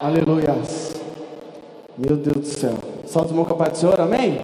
Aleluia. 0.00 0.54
Meu 1.96 2.16
Deus 2.16 2.36
do 2.36 2.46
céu. 2.46 2.74
Solta 3.04 3.32
o 3.32 3.36
mão 3.36 3.44
com 3.44 3.54
a 3.54 3.56
paz 3.56 3.72
do 3.72 3.78
Senhor, 3.78 4.00
amém? 4.00 4.38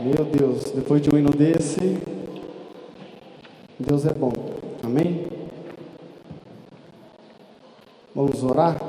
Meu 0.00 0.24
Deus, 0.24 0.72
depois 0.72 1.00
de 1.00 1.14
um 1.14 1.16
hino 1.16 1.30
desse, 1.30 2.02
Deus 3.78 4.04
é 4.06 4.12
bom, 4.12 4.32
amém? 4.82 5.28
Vamos 8.12 8.42
orar? 8.42 8.80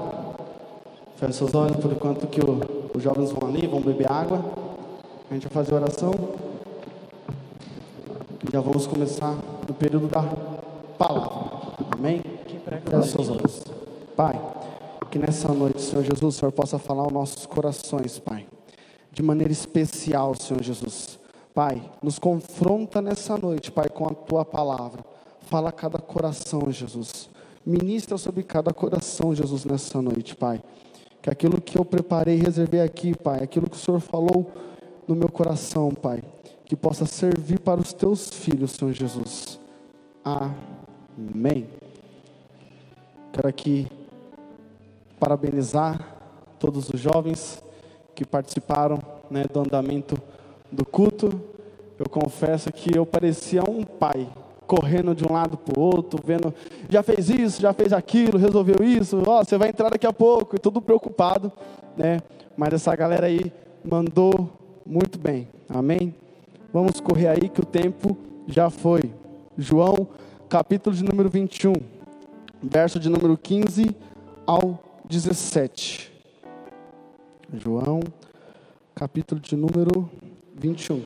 Feche 1.17 1.33
seus 1.33 1.53
olhos 1.53 1.77
por 1.77 1.91
enquanto 1.91 2.25
que 2.25 2.41
o, 2.41 2.59
os 2.95 3.03
jovens 3.03 3.31
vão 3.31 3.47
ali, 3.47 3.67
vão 3.67 3.79
beber 3.79 4.11
água. 4.11 4.43
A 5.29 5.35
gente 5.35 5.47
vai 5.47 5.63
fazer 5.63 5.75
oração. 5.75 6.13
E 8.47 8.51
já 8.51 8.59
vamos 8.59 8.87
começar 8.87 9.35
no 9.67 9.73
período 9.75 10.07
da 10.07 10.23
palavra. 10.97 11.31
Amém? 11.91 12.23
Feche 12.89 13.07
seus 13.09 13.29
olhos. 13.29 13.63
Pai, 14.15 14.50
que 15.11 15.19
nessa 15.19 15.51
noite, 15.53 15.81
Senhor 15.81 16.03
Jesus, 16.03 16.23
o 16.23 16.31
Senhor 16.31 16.53
possa 16.53 16.79
falar 16.79 17.03
aos 17.03 17.11
nossos 17.11 17.45
corações, 17.45 18.17
Pai. 18.17 18.47
De 19.11 19.21
maneira 19.21 19.51
especial, 19.51 20.33
Senhor 20.35 20.63
Jesus. 20.63 21.19
Pai, 21.53 21.83
nos 22.01 22.17
confronta 22.17 23.01
nessa 23.01 23.37
noite, 23.37 23.73
Pai, 23.73 23.89
com 23.89 24.05
a 24.05 24.13
tua 24.13 24.45
palavra. 24.45 25.03
Fala 25.41 25.67
a 25.67 25.71
cada 25.73 25.99
coração, 25.99 26.71
Jesus. 26.71 27.29
Ministra 27.65 28.17
sobre 28.17 28.41
cada 28.41 28.73
coração, 28.73 29.35
Jesus, 29.35 29.65
nessa 29.65 30.01
noite, 30.01 30.33
Pai. 30.33 30.63
Que 31.21 31.29
aquilo 31.29 31.59
que 31.59 31.77
eu 31.77 31.83
preparei 31.83 32.37
e 32.37 32.41
reservei 32.41 32.79
aqui, 32.79 33.13
Pai, 33.13 33.43
aquilo 33.43 33.69
que 33.69 33.75
o 33.75 33.79
Senhor 33.79 33.99
falou 33.99 34.49
no 35.05 35.13
meu 35.13 35.27
coração, 35.27 35.91
Pai, 35.91 36.23
que 36.63 36.75
possa 36.75 37.05
servir 37.05 37.59
para 37.59 37.81
os 37.81 37.91
teus 37.91 38.29
filhos, 38.29 38.71
Senhor 38.71 38.93
Jesus. 38.93 39.59
Amém. 40.23 41.67
Quero 43.33 43.49
aqui 43.49 43.87
parabenizar 45.21 46.17
todos 46.57 46.89
os 46.89 46.99
jovens 46.99 47.63
que 48.15 48.25
participaram 48.25 48.97
né, 49.29 49.43
do 49.43 49.59
andamento 49.59 50.19
do 50.71 50.83
culto. 50.83 51.39
Eu 51.99 52.09
confesso 52.09 52.73
que 52.73 52.97
eu 52.97 53.05
parecia 53.05 53.61
um 53.69 53.83
pai, 53.83 54.27
correndo 54.65 55.13
de 55.13 55.23
um 55.23 55.31
lado 55.31 55.57
para 55.57 55.79
o 55.79 55.83
outro, 55.83 56.19
vendo, 56.25 56.51
já 56.89 57.03
fez 57.03 57.29
isso, 57.29 57.61
já 57.61 57.71
fez 57.71 57.93
aquilo, 57.93 58.39
resolveu 58.39 58.83
isso, 58.83 59.21
ó, 59.27 59.41
oh, 59.41 59.45
você 59.45 59.59
vai 59.59 59.69
entrar 59.69 59.91
daqui 59.91 60.07
a 60.07 60.13
pouco, 60.13 60.55
e 60.55 60.59
tudo 60.59 60.81
preocupado, 60.81 61.51
né? 61.95 62.19
Mas 62.57 62.73
essa 62.73 62.95
galera 62.95 63.27
aí 63.27 63.53
mandou 63.83 64.49
muito 64.83 65.19
bem, 65.19 65.47
amém? 65.69 66.15
Vamos 66.73 66.99
correr 66.99 67.27
aí 67.27 67.47
que 67.47 67.61
o 67.61 67.65
tempo 67.65 68.17
já 68.47 68.71
foi. 68.71 69.13
João, 69.55 70.07
capítulo 70.49 70.95
de 70.95 71.03
número 71.03 71.29
21, 71.29 71.73
verso 72.63 72.99
de 72.99 73.07
número 73.07 73.37
15 73.37 73.95
ao 74.47 74.90
17. 75.05 76.11
João, 77.53 78.01
capítulo 78.95 79.41
de 79.41 79.55
número 79.55 80.09
21. 80.55 81.03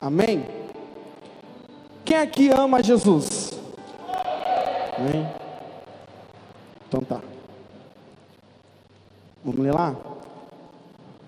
Amém? 0.00 0.44
Quem 2.04 2.16
aqui 2.18 2.50
ama 2.50 2.82
Jesus? 2.82 3.52
Amém? 4.98 5.26
Então 6.86 7.00
tá. 7.00 7.20
Vamos 9.44 9.60
ler 9.60 9.72
lá? 9.72 9.96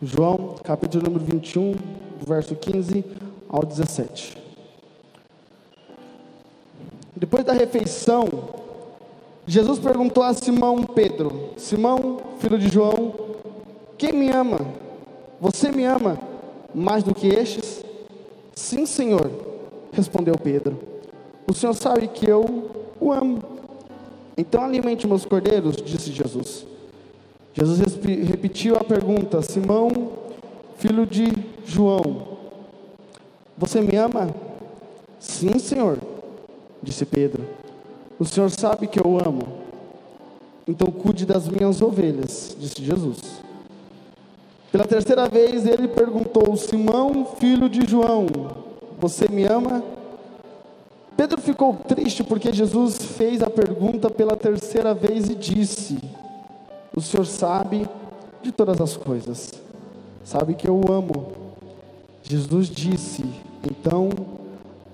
João, 0.02 0.56
capítulo 0.62 1.04
número 1.04 1.24
21, 1.24 1.74
verso 2.26 2.54
15 2.54 3.04
ao 3.48 3.64
17. 3.64 4.45
Depois 7.16 7.44
da 7.46 7.54
refeição, 7.54 8.28
Jesus 9.46 9.78
perguntou 9.78 10.22
a 10.22 10.34
Simão 10.34 10.82
Pedro: 10.82 11.50
Simão, 11.56 12.18
filho 12.38 12.58
de 12.58 12.68
João, 12.68 13.14
quem 13.96 14.12
me 14.12 14.30
ama? 14.30 14.60
Você 15.40 15.72
me 15.72 15.84
ama 15.84 16.18
mais 16.74 17.02
do 17.02 17.14
que 17.14 17.28
estes? 17.28 17.82
Sim, 18.54 18.84
Senhor, 18.84 19.30
respondeu 19.92 20.34
Pedro. 20.36 20.78
O 21.50 21.54
Senhor 21.54 21.72
sabe 21.72 22.06
que 22.08 22.28
eu 22.28 22.70
o 23.00 23.10
amo. 23.10 23.42
Então 24.36 24.62
alimente 24.62 25.06
meus 25.06 25.24
cordeiros, 25.24 25.76
disse 25.76 26.12
Jesus. 26.12 26.66
Jesus 27.54 27.80
repetiu 28.28 28.76
a 28.76 28.84
pergunta: 28.84 29.40
Simão, 29.40 30.12
filho 30.76 31.06
de 31.06 31.32
João, 31.64 32.36
você 33.56 33.80
me 33.80 33.96
ama? 33.96 34.28
Sim, 35.18 35.58
Senhor 35.58 35.98
disse 36.86 37.04
Pedro. 37.04 37.44
O 38.18 38.24
Senhor 38.24 38.48
sabe 38.48 38.86
que 38.86 38.98
eu 38.98 39.18
amo. 39.18 39.42
Então 40.66 40.90
cuide 40.90 41.26
das 41.26 41.48
minhas 41.48 41.82
ovelhas, 41.82 42.56
disse 42.58 42.82
Jesus. 42.82 43.18
Pela 44.72 44.86
terceira 44.86 45.28
vez 45.28 45.66
ele 45.66 45.88
perguntou: 45.88 46.56
Simão, 46.56 47.26
filho 47.38 47.68
de 47.68 47.86
João, 47.86 48.26
você 48.98 49.28
me 49.28 49.44
ama? 49.44 49.82
Pedro 51.16 51.40
ficou 51.40 51.74
triste 51.74 52.22
porque 52.22 52.52
Jesus 52.52 52.96
fez 52.98 53.42
a 53.42 53.50
pergunta 53.50 54.10
pela 54.10 54.36
terceira 54.36 54.94
vez 54.94 55.28
e 55.28 55.34
disse: 55.34 55.98
O 56.94 57.00
Senhor 57.00 57.26
sabe 57.26 57.88
de 58.42 58.52
todas 58.52 58.80
as 58.80 58.96
coisas, 58.96 59.52
sabe 60.24 60.54
que 60.54 60.68
eu 60.68 60.80
amo. 60.88 61.32
Jesus 62.22 62.68
disse: 62.68 63.24
Então 63.64 64.10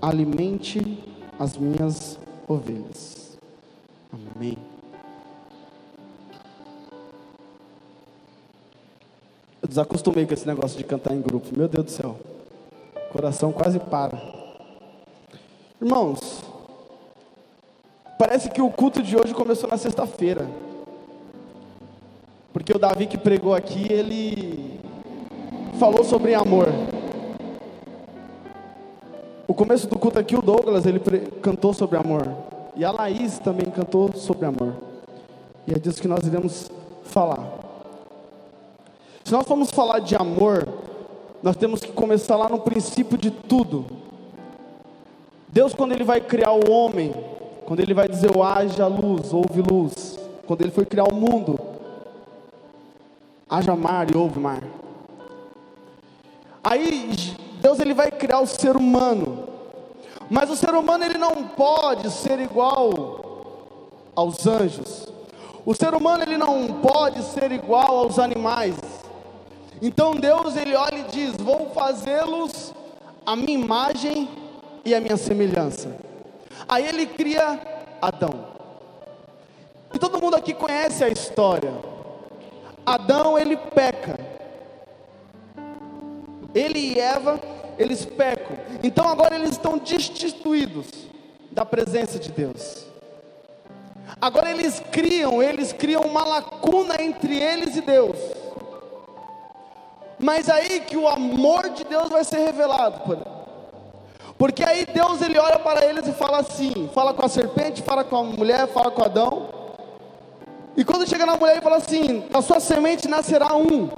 alimente 0.01 1.12
as 1.39 1.57
minhas 1.57 2.19
ovelhas. 2.47 3.39
Amém. 4.37 4.59
Eu 9.61 9.69
desacostumei 9.69 10.27
com 10.27 10.35
esse 10.35 10.47
negócio 10.47 10.77
de 10.77 10.85
cantar 10.85 11.15
em 11.15 11.21
grupo. 11.21 11.49
Meu 11.57 11.69
Deus 11.69 11.87
do 11.87 11.91
céu. 11.91 12.17
O 12.97 13.13
coração 13.13 13.53
quase 13.53 13.79
para. 13.79 14.21
Irmãos, 15.81 16.43
parece 18.19 18.51
que 18.51 18.61
o 18.61 18.71
culto 18.71 19.03
de 19.03 19.17
hoje 19.17 19.33
começou 19.35 19.69
na 19.71 19.77
sexta-feira. 19.77 20.49
Porque 22.53 22.73
o 22.73 22.79
Davi 22.79 23.07
que 23.07 23.17
pregou 23.17 23.55
aqui, 23.55 23.91
ele 23.91 24.81
falou 25.79 26.05
sobre 26.05 26.35
amor. 26.35 26.69
O 29.47 29.55
começo 29.55 29.87
do 29.89 29.99
culto 29.99 30.19
aqui, 30.19 30.37
o 30.37 30.43
Douglas, 30.43 30.87
ele 30.87 31.01
cantou 31.43 31.75
sobre 31.75 31.97
amor. 31.99 32.29
E 32.77 32.85
a 32.85 32.91
Laís 32.91 33.39
também 33.39 33.67
cantou 33.67 34.13
sobre 34.15 34.47
amor. 34.47 34.75
E 35.67 35.73
é 35.73 35.79
disso 35.79 36.01
que 36.01 36.09
nós 36.09 36.27
iremos 36.27 36.71
falar. 37.05 37.47
Se 39.25 39.33
nós 39.33 39.47
formos 39.47 39.71
falar 39.71 39.99
de 39.99 40.17
amor, 40.17 40.69
nós 41.43 41.57
temos 41.57 41.81
que 41.81 41.93
começar 41.93 42.37
lá 42.37 42.49
no 42.49 42.61
princípio 42.61 43.19
de 43.19 43.31
tudo. 43.31 43.85
Deus, 45.49 45.75
quando 45.75 45.93
Ele 45.93 46.05
vai 46.05 46.21
criar 46.21 46.53
o 46.53 46.71
homem, 46.71 47.13
quando 47.67 47.81
Ele 47.81 47.95
vai 47.95 48.09
dizer, 48.09 48.31
haja 48.41 48.87
luz, 48.87 49.33
houve 49.33 49.61
luz. 49.61 50.19
Quando 50.47 50.63
Ele 50.63 50.71
foi 50.71 50.87
criar 50.87 51.05
o 51.05 51.15
mundo, 51.15 51.59
haja 53.49 53.77
mar 53.77 54.11
e 54.11 54.17
houve 54.17 54.41
mar. 54.41 54.63
Aí 56.65 57.35
Deus 57.63 57.79
ele 57.79 57.95
vai 57.95 58.11
criar 58.11 58.41
o 58.41 58.47
ser 58.47 58.77
humano. 58.77 59.49
Mas 60.29 60.51
o 60.51 60.57
ser 60.57 60.75
humano 60.75 61.05
ele 61.05 61.17
não 61.17 61.45
pode 61.45 62.11
ser 62.11 62.41
igual 62.41 64.11
aos 64.17 64.47
anjos. 64.47 65.07
O 65.65 65.73
ser 65.73 65.95
humano 65.95 66.25
ele 66.25 66.37
não 66.37 66.81
pode 66.81 67.23
ser 67.23 67.53
igual 67.53 67.99
aos 67.99 68.19
animais. 68.19 68.75
Então 69.81 70.17
Deus 70.17 70.57
ele 70.57 70.75
olha 70.75 70.99
e 70.99 71.05
diz: 71.05 71.37
"Vou 71.37 71.71
fazê-los 71.71 72.75
a 73.25 73.37
minha 73.37 73.59
imagem 73.59 74.29
e 74.85 74.93
a 74.93 75.01
minha 75.01 75.17
semelhança". 75.17 75.97
Aí 76.69 76.85
ele 76.85 77.07
cria 77.07 77.61
Adão. 78.01 78.53
E 79.95 79.99
todo 79.99 80.21
mundo 80.21 80.35
aqui 80.35 80.53
conhece 80.53 81.05
a 81.05 81.09
história. 81.09 81.73
Adão 82.85 83.39
ele 83.39 83.57
peca. 83.57 84.32
Ele 86.55 86.79
e 86.79 86.99
Eva 86.99 87.41
eles 87.79 88.05
pecam. 88.05 88.57
Então 88.83 89.09
agora 89.09 89.35
eles 89.35 89.51
estão 89.51 89.79
destituídos 89.79 90.87
da 91.51 91.65
presença 91.65 92.19
de 92.19 92.31
Deus. 92.31 92.87
Agora 94.21 94.51
eles 94.51 94.81
criam, 94.93 95.43
eles 95.43 95.73
criam 95.73 96.03
uma 96.03 96.25
lacuna 96.25 97.03
entre 97.03 97.37
eles 97.37 97.77
e 97.77 97.81
Deus. 97.81 98.17
Mas 100.19 100.49
aí 100.49 100.81
que 100.81 100.97
o 100.97 101.09
amor 101.09 101.71
de 101.71 101.85
Deus 101.85 102.09
vai 102.09 102.23
ser 102.23 102.39
revelado, 102.39 103.01
porque 104.39 104.63
aí 104.63 104.87
Deus 104.87 105.21
ele 105.21 105.39
olha 105.39 105.59
para 105.59 105.85
eles 105.85 106.07
e 106.07 106.13
fala 106.13 106.39
assim, 106.39 106.89
fala 106.95 107.13
com 107.13 107.25
a 107.25 107.29
serpente, 107.29 107.83
fala 107.83 108.05
com 108.05 108.17
a 108.17 108.23
mulher, 108.23 108.69
fala 108.69 108.91
com 108.91 109.03
Adão. 109.03 109.49
E 110.77 110.85
quando 110.85 111.09
chega 111.09 111.27
na 111.27 111.37
mulher 111.37 111.55
ele 111.55 111.61
fala 111.63 111.77
assim: 111.77 112.25
"A 112.33 112.41
sua 112.41 112.61
semente 112.61 113.09
nascerá 113.09 113.55
um 113.55 113.89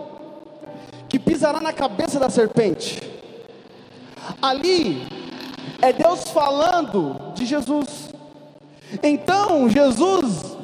que 1.14 1.18
pisará 1.20 1.60
na 1.60 1.72
cabeça 1.72 2.18
da 2.18 2.28
serpente". 2.28 3.00
Ali, 4.42 5.06
É 5.80 5.92
Deus 5.92 6.30
falando 6.30 7.32
de 7.34 7.44
Jesus. 7.44 8.10
Então, 9.02 9.68
Jesus, 9.68 10.56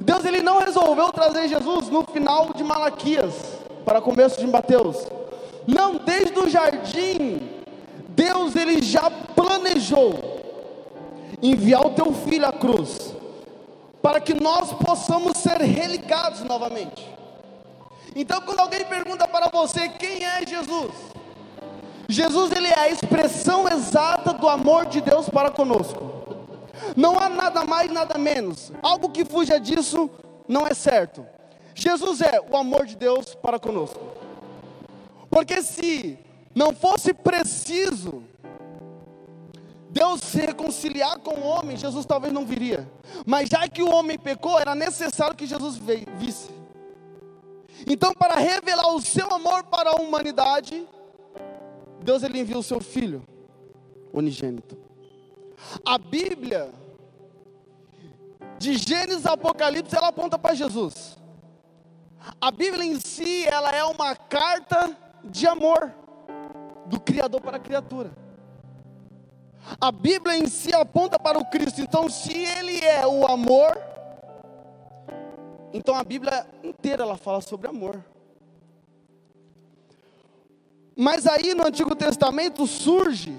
Deus 0.00 0.24
ele 0.24 0.42
não 0.42 0.58
resolveu 0.58 1.12
trazer 1.12 1.48
Jesus 1.48 1.88
no 1.88 2.02
final 2.02 2.52
de 2.54 2.64
Malaquias, 2.64 3.32
para 3.84 4.00
começo 4.00 4.40
de 4.40 4.46
Mateus. 4.46 5.06
Não, 5.66 5.96
desde 5.96 6.38
o 6.38 6.48
jardim, 6.48 7.40
Deus 8.08 8.56
ele 8.56 8.82
já 8.82 9.10
planejou 9.10 10.42
enviar 11.40 11.86
o 11.86 11.90
teu 11.90 12.12
filho 12.12 12.46
à 12.46 12.52
cruz, 12.52 13.14
para 14.02 14.20
que 14.20 14.34
nós 14.34 14.72
possamos 14.72 15.38
ser 15.38 15.60
religados 15.60 16.42
novamente. 16.42 17.06
Então, 18.18 18.40
quando 18.40 18.60
alguém 18.60 18.82
pergunta 18.86 19.28
para 19.28 19.50
você 19.50 19.90
quem 19.90 20.24
é 20.24 20.40
Jesus, 20.46 20.90
Jesus 22.08 22.50
ele 22.50 22.66
é 22.66 22.78
a 22.78 22.88
expressão 22.88 23.68
exata 23.68 24.32
do 24.32 24.48
amor 24.48 24.86
de 24.86 25.02
Deus 25.02 25.28
para 25.28 25.50
conosco. 25.50 26.00
Não 26.96 27.18
há 27.18 27.28
nada 27.28 27.62
mais, 27.62 27.92
nada 27.92 28.16
menos. 28.16 28.72
Algo 28.82 29.10
que 29.10 29.22
fuja 29.22 29.60
disso 29.60 30.08
não 30.48 30.66
é 30.66 30.72
certo. 30.72 31.26
Jesus 31.74 32.22
é 32.22 32.40
o 32.40 32.56
amor 32.56 32.86
de 32.86 32.96
Deus 32.96 33.34
para 33.34 33.58
conosco. 33.58 34.00
Porque 35.28 35.60
se 35.60 36.18
não 36.54 36.74
fosse 36.74 37.12
preciso 37.12 38.22
Deus 39.90 40.22
se 40.22 40.40
reconciliar 40.40 41.18
com 41.18 41.34
o 41.34 41.46
homem, 41.46 41.76
Jesus 41.76 42.06
talvez 42.06 42.32
não 42.32 42.46
viria. 42.46 42.90
Mas 43.26 43.50
já 43.50 43.68
que 43.68 43.82
o 43.82 43.90
homem 43.90 44.18
pecou, 44.18 44.58
era 44.58 44.74
necessário 44.74 45.36
que 45.36 45.46
Jesus 45.46 45.78
visse. 46.18 46.55
Então, 47.86 48.12
para 48.12 48.34
revelar 48.34 48.92
o 48.92 49.00
seu 49.00 49.32
amor 49.32 49.62
para 49.64 49.90
a 49.90 49.94
humanidade, 49.94 50.86
Deus 52.02 52.22
ele 52.22 52.40
enviou 52.40 52.60
o 52.60 52.64
seu 52.64 52.80
filho 52.80 53.22
unigênito. 54.12 54.76
A 55.84 55.96
Bíblia, 55.96 56.70
de 58.58 58.76
Gênesis 58.76 59.24
a 59.24 59.34
Apocalipse, 59.34 59.96
ela 59.96 60.08
aponta 60.08 60.36
para 60.36 60.54
Jesus. 60.54 61.16
A 62.40 62.50
Bíblia 62.50 62.84
em 62.84 62.98
si, 62.98 63.46
ela 63.46 63.70
é 63.70 63.84
uma 63.84 64.16
carta 64.16 64.96
de 65.24 65.46
amor 65.46 65.92
do 66.86 66.98
Criador 66.98 67.40
para 67.40 67.56
a 67.56 67.60
criatura. 67.60 68.10
A 69.80 69.92
Bíblia 69.92 70.36
em 70.36 70.46
si 70.46 70.72
aponta 70.74 71.18
para 71.18 71.38
o 71.38 71.44
Cristo. 71.44 71.80
Então, 71.80 72.08
se 72.08 72.32
Ele 72.32 72.78
é 72.84 73.06
o 73.06 73.26
amor, 73.26 73.76
então 75.76 75.94
a 75.94 76.02
Bíblia 76.02 76.46
inteira 76.64 77.02
ela 77.02 77.18
fala 77.18 77.42
sobre 77.42 77.68
amor. 77.68 78.02
Mas 80.96 81.26
aí 81.26 81.52
no 81.54 81.66
Antigo 81.66 81.94
Testamento 81.94 82.66
surge 82.66 83.36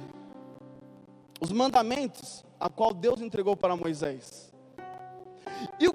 os 1.41 1.51
mandamentos 1.51 2.45
a 2.59 2.69
qual 2.69 2.93
Deus 2.93 3.21
entregou 3.21 3.55
para 3.55 3.75
Moisés. 3.75 4.53
E 5.79 5.89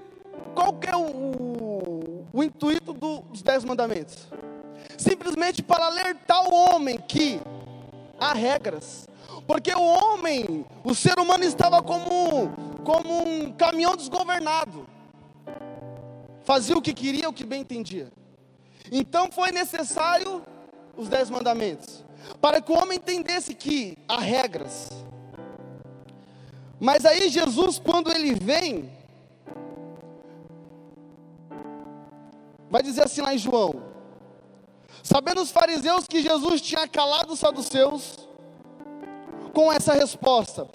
qual 0.53 0.73
que 0.75 0.89
é 0.89 0.97
o, 0.97 1.07
o, 1.07 2.27
o 2.33 2.43
intuito 2.43 2.93
do, 2.93 3.21
dos 3.21 3.43
dez 3.43 3.63
mandamentos? 3.63 4.27
Simplesmente 4.99 5.63
para 5.63 5.87
alertar 5.87 6.43
o 6.49 6.53
homem 6.53 6.99
que 6.99 7.41
há 8.19 8.33
regras. 8.33 9.07
Porque 9.47 9.73
o 9.73 9.83
homem, 9.83 10.67
o 10.83 10.93
ser 10.93 11.21
humano 11.21 11.45
estava 11.45 11.81
como, 11.81 12.51
como 12.85 13.29
um 13.29 13.53
caminhão 13.53 13.97
desgovernado. 13.97 14.91
Fazia 16.45 16.77
o 16.77 16.83
que 16.83 16.93
queria, 16.93 17.29
o 17.29 17.33
que 17.33 17.45
bem 17.45 17.61
entendia. 17.61 18.13
Então 18.91 19.31
foi 19.31 19.53
necessário 19.53 20.43
os 20.97 21.09
dez 21.09 21.31
mandamentos. 21.31 22.05
Para 22.41 22.61
que 22.61 22.71
o 22.71 22.77
homem 22.77 22.99
entendesse 22.99 23.55
que 23.55 23.97
há 24.09 24.19
regras. 24.19 24.91
Mas 26.79 27.05
aí 27.05 27.29
Jesus, 27.29 27.79
quando 27.79 28.11
ele 28.11 28.35
vem, 28.35 28.91
vai 32.69 32.83
dizer 32.83 33.05
assim 33.05 33.21
lá 33.21 33.35
em 33.35 33.39
João: 33.39 33.83
Sabendo 35.03 35.41
os 35.41 35.51
fariseus 35.51 36.07
que 36.07 36.23
Jesus 36.23 36.61
tinha 36.61 36.87
calado 36.89 37.33
os 37.33 37.39
saduceus, 37.39 38.22
com 39.53 39.73
essa 39.73 39.93
resposta. 39.93 40.67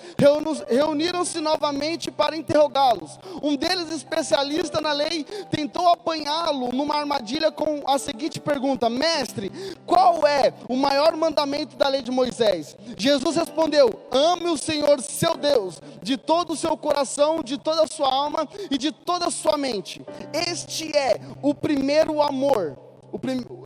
Reuniram-se 0.69 1.39
novamente 1.39 2.11
para 2.11 2.35
interrogá-los. 2.35 3.19
Um 3.41 3.55
deles, 3.55 3.91
especialista 3.91 4.79
na 4.79 4.91
lei, 4.91 5.25
tentou 5.49 5.87
apanhá-lo 5.89 6.71
numa 6.71 6.95
armadilha 6.95 7.51
com 7.51 7.83
a 7.85 7.97
seguinte 7.97 8.39
pergunta: 8.39 8.89
Mestre, 8.89 9.51
qual 9.85 10.25
é 10.25 10.53
o 10.67 10.75
maior 10.75 11.15
mandamento 11.15 11.75
da 11.75 11.87
lei 11.87 12.01
de 12.01 12.11
Moisés? 12.11 12.75
Jesus 12.97 13.35
respondeu: 13.35 13.89
Ame 14.11 14.49
o 14.49 14.57
Senhor 14.57 15.01
seu 15.01 15.35
Deus 15.35 15.81
de 16.01 16.17
todo 16.17 16.53
o 16.53 16.55
seu 16.55 16.77
coração, 16.77 17.41
de 17.43 17.57
toda 17.57 17.83
a 17.83 17.87
sua 17.87 18.13
alma 18.13 18.47
e 18.69 18.77
de 18.77 18.91
toda 18.91 19.27
a 19.27 19.31
sua 19.31 19.57
mente. 19.57 20.01
Este 20.33 20.95
é 20.95 21.19
o 21.41 21.53
primeiro 21.53 22.21
amor. 22.21 22.86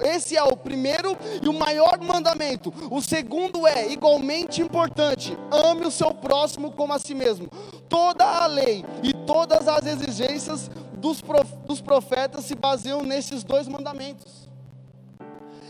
Esse 0.02 0.38
é 0.38 0.44
o 0.44 0.56
primeiro 0.56 1.18
e 1.42 1.48
o 1.48 1.54
maior 1.54 2.00
mandamento. 2.00 2.74
O 2.90 3.02
segundo 3.02 3.68
é 3.68 3.92
igualmente 3.92 4.62
importante: 4.62 5.38
ame 5.52 5.86
o 5.86 5.92
seu 5.92 6.14
próximo 6.14 6.72
como 6.72 6.94
a 6.94 7.00
si 7.00 7.14
mesmo. 7.14 7.48
Toda 7.90 8.26
a 8.26 8.46
lei 8.46 8.86
e 9.04 9.14
todas 9.14 9.68
as 9.68 9.86
exigências 9.86 10.70
dos 10.98 11.82
profetas 11.82 12.46
se 12.46 12.56
baseiam 12.56 13.02
nesses 13.04 13.44
dois 13.44 13.68
mandamentos. 13.68 14.50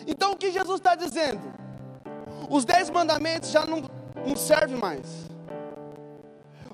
Então 0.05 0.33
o 0.33 0.37
que 0.37 0.51
Jesus 0.51 0.79
está 0.79 0.95
dizendo? 0.95 1.41
Os 2.49 2.65
dez 2.65 2.89
mandamentos 2.89 3.51
já 3.51 3.65
não, 3.65 3.83
não 4.25 4.35
servem 4.35 4.77
mais. 4.77 5.29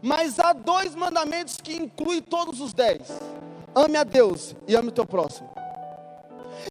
Mas 0.02 0.40
há 0.40 0.54
dois 0.54 0.96
mandamentos 0.96 1.58
que 1.58 1.74
incluem 1.74 2.22
todos 2.22 2.60
os 2.62 2.74
dez: 2.74 3.02
ame 3.76 3.98
a 3.98 4.04
Deus 4.04 4.56
e 4.68 4.76
ame 4.76 4.90
o 4.90 4.92
teu 4.92 5.06
próximo. 5.06 5.57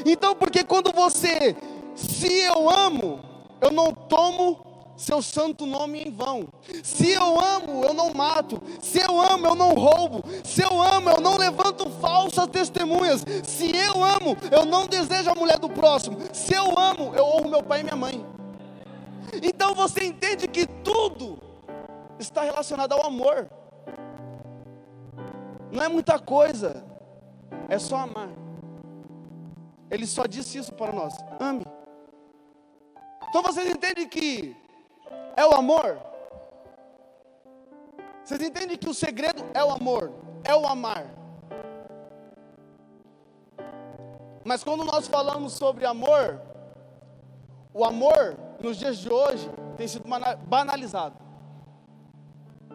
Então, 0.05 0.35
porque 0.35 0.65
quando 0.65 0.93
você, 0.93 1.57
se 1.95 2.41
eu 2.41 2.69
amo, 2.69 3.21
eu 3.61 3.71
não 3.71 3.93
tomo 3.93 4.67
seu 4.97 5.21
santo 5.21 5.67
nome 5.67 6.03
em 6.03 6.11
vão. 6.11 6.49
Se 6.83 7.11
eu 7.11 7.39
amo, 7.39 7.85
eu 7.85 7.93
não 7.93 8.13
mato. 8.15 8.61
Se 8.81 8.99
eu 8.99 9.21
amo, 9.21 9.47
eu 9.47 9.55
não 9.55 9.75
roubo. 9.75 10.25
Se 10.43 10.63
eu 10.63 10.81
amo, 10.81 11.11
eu 11.11 11.21
não 11.21 11.37
levanto 11.37 11.89
falsas 12.01 12.47
testemunhas. 12.47 13.25
Se 13.45 13.77
eu 13.77 14.03
amo, 14.03 14.37
eu 14.51 14.65
não 14.65 14.87
desejo 14.87 15.31
a 15.31 15.35
mulher 15.35 15.59
do 15.59 15.69
próximo. 15.69 16.19
Se 16.33 16.55
eu 16.55 16.79
amo, 16.79 17.13
eu 17.15 17.25
honro 17.25 17.51
meu 17.51 17.63
pai 17.63 17.81
e 17.81 17.85
minha 17.85 17.97
mãe. 17.97 18.25
Então 19.43 19.75
você 19.75 20.05
entende 20.05 20.49
que 20.49 20.67
tudo 20.67 21.39
está 22.19 22.43
relacionado 22.43 22.93
ao 22.93 23.07
amor. 23.07 23.49
Não 25.71 25.83
é 25.83 25.89
muita 25.89 26.19
coisa, 26.19 26.85
é 27.69 27.79
só 27.79 27.97
amar. 27.97 28.46
Ele 29.91 30.07
só 30.07 30.27
disse 30.27 30.59
isso 30.59 30.73
para 30.73 30.93
nós: 30.93 31.15
ame. 31.41 31.65
Então 33.29 33.43
vocês 33.43 33.69
entendem 33.69 34.09
que 34.09 34.57
é 35.37 35.45
o 35.45 35.55
amor? 35.55 36.01
Vocês 38.25 38.41
entendem 38.41 38.77
que 38.77 38.89
o 38.89 38.95
segredo 38.95 39.45
é 39.55 39.63
o 39.63 39.71
amor, 39.71 40.13
é 40.43 40.55
o 40.55 40.67
amar. 40.67 41.07
Mas 44.45 44.63
quando 44.63 44.85
nós 44.85 45.09
falamos 45.09 45.53
sobre 45.55 45.85
amor, 45.85 46.41
o 47.75 47.85
amor 47.85 48.37
nos 48.61 48.77
dias 48.77 48.97
de 48.99 49.13
hoje 49.13 49.51
tem 49.77 49.87
sido 49.87 50.05
banalizado. 50.47 51.17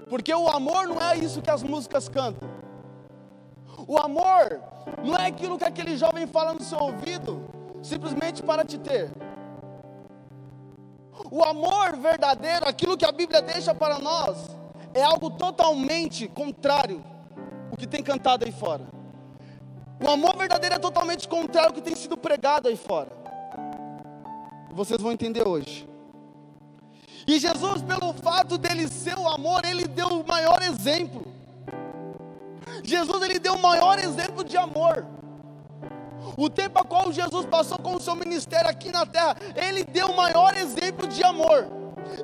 Porque 0.09 0.33
o 0.33 0.49
amor 0.49 0.87
não 0.87 1.01
é 1.01 1.17
isso 1.17 1.41
que 1.41 1.49
as 1.49 1.63
músicas 1.63 2.09
cantam. 2.09 2.50
O 3.87 3.97
amor 3.97 4.61
não 5.03 5.15
é 5.15 5.27
aquilo 5.27 5.57
que 5.57 5.63
aquele 5.63 5.97
jovem 5.97 6.27
fala 6.27 6.53
no 6.53 6.61
seu 6.61 6.79
ouvido, 6.79 7.43
simplesmente 7.81 8.41
para 8.43 8.63
te 8.63 8.77
ter. 8.77 9.11
O 11.29 11.43
amor 11.43 11.95
verdadeiro, 11.97 12.67
aquilo 12.67 12.97
que 12.97 13.05
a 13.05 13.11
Bíblia 13.11 13.41
deixa 13.41 13.73
para 13.73 13.99
nós, 13.99 14.55
é 14.93 15.03
algo 15.03 15.29
totalmente 15.29 16.27
contrário 16.27 17.03
o 17.71 17.77
que 17.77 17.87
tem 17.87 18.03
cantado 18.03 18.45
aí 18.45 18.51
fora. 18.51 18.85
O 20.03 20.09
amor 20.09 20.35
verdadeiro 20.35 20.75
é 20.75 20.79
totalmente 20.79 21.27
contrário 21.27 21.69
ao 21.69 21.73
que 21.73 21.81
tem 21.81 21.95
sido 21.95 22.17
pregado 22.17 22.67
aí 22.67 22.75
fora. 22.75 23.11
Vocês 24.71 25.01
vão 25.01 25.11
entender 25.11 25.47
hoje. 25.47 25.87
E 27.27 27.39
Jesus, 27.39 27.81
pelo 27.83 28.13
fato 28.13 28.57
dele 28.57 28.87
ser 28.87 29.17
o 29.17 29.27
amor, 29.27 29.63
ele 29.63 29.87
deu 29.87 30.07
o 30.07 30.27
maior 30.27 30.61
exemplo. 30.63 31.30
Jesus 32.83 33.21
ele 33.23 33.39
deu 33.39 33.53
o 33.53 33.61
maior 33.61 33.99
exemplo 33.99 34.43
de 34.43 34.57
amor. 34.57 35.05
O 36.37 36.49
tempo 36.49 36.79
a 36.79 36.83
qual 36.83 37.11
Jesus 37.11 37.45
passou 37.45 37.77
com 37.77 37.95
o 37.95 37.99
seu 37.99 38.15
ministério 38.15 38.69
aqui 38.69 38.91
na 38.91 39.05
terra, 39.05 39.35
ele 39.55 39.83
deu 39.83 40.07
o 40.07 40.15
maior 40.15 40.55
exemplo 40.55 41.07
de 41.07 41.23
amor. 41.23 41.67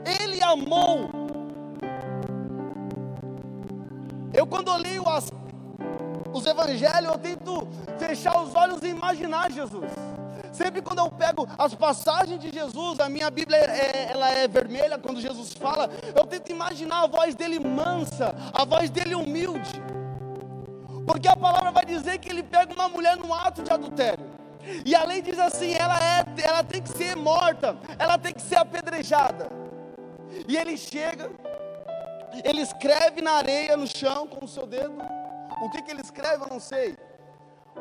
Ele 0.05 0.41
amou. 0.41 1.09
Eu 4.33 4.45
quando 4.45 4.69
eu 4.69 4.77
leio 4.77 5.07
as, 5.07 5.31
os 6.33 6.45
evangelhos, 6.45 7.11
eu 7.11 7.17
tento 7.17 7.67
fechar 7.97 8.41
os 8.41 8.53
olhos 8.55 8.81
e 8.83 8.87
imaginar 8.87 9.51
Jesus. 9.51 9.91
Sempre 10.51 10.81
quando 10.81 10.99
eu 10.99 11.11
pego 11.11 11.47
as 11.57 11.75
passagens 11.75 12.39
de 12.39 12.51
Jesus, 12.51 12.99
a 12.99 13.09
minha 13.09 13.29
Bíblia 13.29 13.57
é, 13.57 14.11
ela 14.11 14.29
é 14.29 14.47
vermelha 14.47 14.97
quando 14.97 15.21
Jesus 15.21 15.53
fala, 15.53 15.89
eu 16.15 16.25
tento 16.25 16.51
imaginar 16.51 17.03
a 17.03 17.07
voz 17.07 17.35
dele 17.35 17.59
mansa, 17.59 18.35
a 18.53 18.65
voz 18.65 18.89
dele 18.89 19.13
humilde. 19.13 19.86
Porque 21.07 21.29
a 21.29 21.37
palavra 21.37 21.71
vai 21.71 21.85
dizer 21.85 22.17
que 22.17 22.29
ele 22.29 22.43
pega 22.43 22.73
uma 22.73 22.89
mulher 22.89 23.15
no 23.15 23.33
ato 23.33 23.63
de 23.63 23.71
adultério. 23.71 24.25
E 24.85 24.93
a 24.93 25.05
lei 25.05 25.21
diz 25.21 25.39
assim: 25.39 25.73
ela, 25.73 25.97
é, 25.97 26.25
ela 26.43 26.63
tem 26.65 26.81
que 26.81 26.89
ser 26.89 27.15
morta, 27.15 27.77
ela 27.97 28.17
tem 28.17 28.33
que 28.33 28.41
ser 28.41 28.57
apedrejada. 28.57 29.47
E 30.45 30.57
ele 30.57 30.75
chega, 30.75 31.31
ele 32.43 32.61
escreve 32.61 33.21
na 33.21 33.31
areia, 33.35 33.77
no 33.77 33.87
chão, 33.87 34.27
com 34.27 34.43
o 34.43 34.47
seu 34.49 34.67
dedo. 34.67 34.97
O 35.61 35.69
que, 35.69 35.81
que 35.81 35.91
ele 35.91 36.01
escreve, 36.01 36.43
eu 36.43 36.49
não 36.49 36.59
sei. 36.59 36.97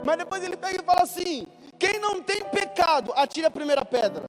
Mas 0.04 0.18
depois 0.18 0.44
ele 0.44 0.56
pega 0.56 0.80
e 0.80 0.84
fala 0.84 1.02
assim: 1.02 1.48
quem 1.80 1.98
não 1.98 2.22
tem 2.22 2.44
pecado, 2.44 3.12
atire 3.16 3.46
a 3.46 3.50
primeira 3.50 3.84
pedra. 3.84 4.24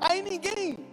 Aí 0.00 0.20
ninguém 0.20 0.87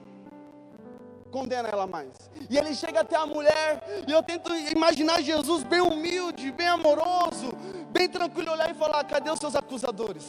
condena 1.36 1.68
ela 1.68 1.86
mais. 1.86 2.14
E 2.50 2.58
ele 2.58 2.74
chega 2.74 3.02
até 3.02 3.18
a 3.18 3.26
mulher, 3.26 3.84
e 4.08 4.12
eu 4.12 4.24
tento 4.24 4.56
imaginar 4.56 5.22
Jesus 5.22 5.64
bem 5.64 5.82
humilde, 5.82 6.50
bem 6.54 6.68
amoroso, 6.68 7.52
bem 7.92 8.08
tranquilo, 8.08 8.54
olhar 8.54 8.72
e 8.72 8.74
falar: 8.74 9.04
cadê 9.04 9.30
os 9.30 9.40
seus 9.40 9.54
acusadores? 9.54 10.26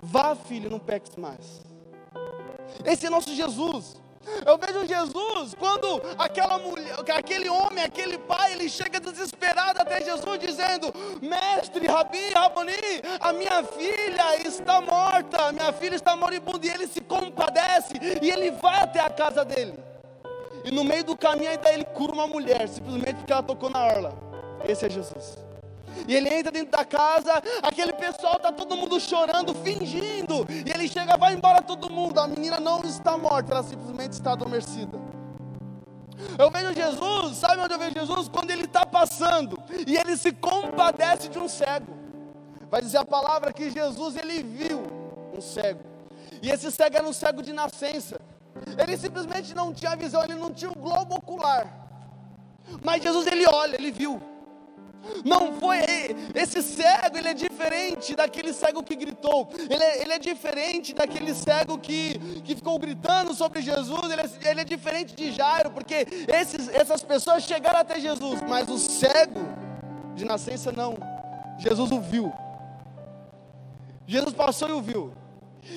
Vá, 0.00 0.36
filho, 0.36 0.70
não 0.70 0.78
peques 0.78 1.16
mais. 1.16 1.60
Esse 2.84 3.06
é 3.06 3.10
nosso 3.10 3.34
Jesus. 3.34 4.00
Eu 4.46 4.58
vejo 4.58 4.86
Jesus 4.86 5.54
quando 5.54 6.02
aquela 6.18 6.58
mulher, 6.58 6.96
aquele 7.14 7.48
homem, 7.48 7.84
aquele 7.84 8.18
pai, 8.18 8.52
ele 8.52 8.68
chega 8.68 9.00
desesperado 9.00 9.80
até 9.80 10.02
Jesus 10.02 10.38
dizendo: 10.38 10.92
Mestre, 11.20 11.86
Rabi, 11.86 12.30
Raboni, 12.30 12.72
a 13.20 13.32
minha 13.32 13.62
filha 13.64 14.36
está 14.46 14.80
morta, 14.80 15.52
minha 15.52 15.72
filha 15.72 15.96
está 15.96 16.16
moribunda. 16.16 16.66
E 16.66 16.70
ele 16.70 16.86
se 16.86 17.00
compadece 17.00 17.94
e 18.22 18.30
ele 18.30 18.50
vai 18.52 18.80
até 18.80 19.00
a 19.00 19.10
casa 19.10 19.44
dele. 19.44 19.74
E 20.64 20.70
no 20.70 20.82
meio 20.82 21.04
do 21.04 21.16
caminho 21.16 21.50
ainda 21.50 21.72
ele 21.72 21.84
cura 21.84 22.12
uma 22.12 22.26
mulher, 22.26 22.68
simplesmente 22.68 23.16
porque 23.16 23.32
ela 23.32 23.42
tocou 23.42 23.68
na 23.68 23.84
orla. 23.84 24.14
Esse 24.66 24.86
é 24.86 24.90
Jesus. 24.90 25.43
E 26.06 26.14
ele 26.14 26.32
entra 26.32 26.50
dentro 26.50 26.70
da 26.70 26.84
casa, 26.84 27.42
aquele 27.62 27.92
pessoal 27.92 28.36
está 28.36 28.52
todo 28.52 28.76
mundo 28.76 28.98
chorando, 29.00 29.54
fingindo. 29.54 30.46
E 30.48 30.70
ele 30.70 30.88
chega, 30.88 31.16
vai 31.16 31.34
embora 31.34 31.62
todo 31.62 31.90
mundo. 31.90 32.18
A 32.18 32.26
menina 32.26 32.60
não 32.60 32.82
está 32.82 33.16
morta, 33.16 33.52
ela 33.52 33.62
simplesmente 33.62 34.12
está 34.12 34.32
adormecida. 34.32 34.98
Eu 36.38 36.50
vejo 36.50 36.72
Jesus, 36.72 37.38
sabe 37.38 37.60
onde 37.60 37.74
eu 37.74 37.78
vejo 37.78 37.94
Jesus? 37.94 38.28
Quando 38.28 38.50
ele 38.50 38.64
está 38.64 38.84
passando 38.86 39.58
e 39.86 39.96
ele 39.96 40.16
se 40.16 40.32
compadece 40.32 41.28
de 41.28 41.38
um 41.38 41.48
cego. 41.48 41.94
Vai 42.70 42.80
dizer 42.80 42.98
a 42.98 43.04
palavra 43.04 43.52
que 43.52 43.70
Jesus 43.70 44.16
ele 44.16 44.42
viu 44.42 44.82
um 45.36 45.40
cego. 45.40 45.80
E 46.42 46.50
esse 46.50 46.70
cego 46.70 46.96
era 46.96 47.06
um 47.06 47.12
cego 47.12 47.42
de 47.42 47.52
nascença. 47.52 48.20
Ele 48.78 48.96
simplesmente 48.96 49.54
não 49.54 49.72
tinha 49.72 49.96
visão, 49.96 50.22
ele 50.22 50.34
não 50.34 50.52
tinha 50.52 50.70
o 50.70 50.78
um 50.78 50.80
globo 50.80 51.16
ocular. 51.16 51.66
Mas 52.82 53.02
Jesus 53.02 53.26
ele 53.26 53.46
olha, 53.46 53.76
ele 53.76 53.90
viu. 53.90 54.20
Não 55.24 55.52
foi 55.54 55.78
esse 56.34 56.62
cego, 56.62 57.16
ele 57.16 57.28
é 57.28 57.34
diferente 57.34 58.14
daquele 58.14 58.52
cego 58.52 58.82
que 58.82 58.94
gritou. 58.94 59.48
Ele 59.70 59.82
é, 59.82 60.02
ele 60.02 60.12
é 60.12 60.18
diferente 60.18 60.94
daquele 60.94 61.34
cego 61.34 61.78
que, 61.78 62.18
que 62.42 62.54
ficou 62.54 62.78
gritando 62.78 63.34
sobre 63.34 63.62
Jesus. 63.62 64.10
Ele 64.10 64.22
é, 64.22 64.50
ele 64.50 64.60
é 64.60 64.64
diferente 64.64 65.14
de 65.14 65.32
Jairo, 65.32 65.70
porque 65.70 66.06
esses, 66.28 66.68
essas 66.68 67.02
pessoas 67.02 67.44
chegaram 67.44 67.80
até 67.80 67.98
Jesus, 68.00 68.40
mas 68.48 68.68
o 68.68 68.78
cego 68.78 69.40
de 70.14 70.24
nascença 70.24 70.72
não. 70.72 70.96
Jesus 71.58 71.90
o 71.90 72.00
viu. 72.00 72.32
Jesus 74.06 74.34
passou 74.34 74.68
e 74.68 74.72
o 74.72 74.82
viu. 74.82 75.23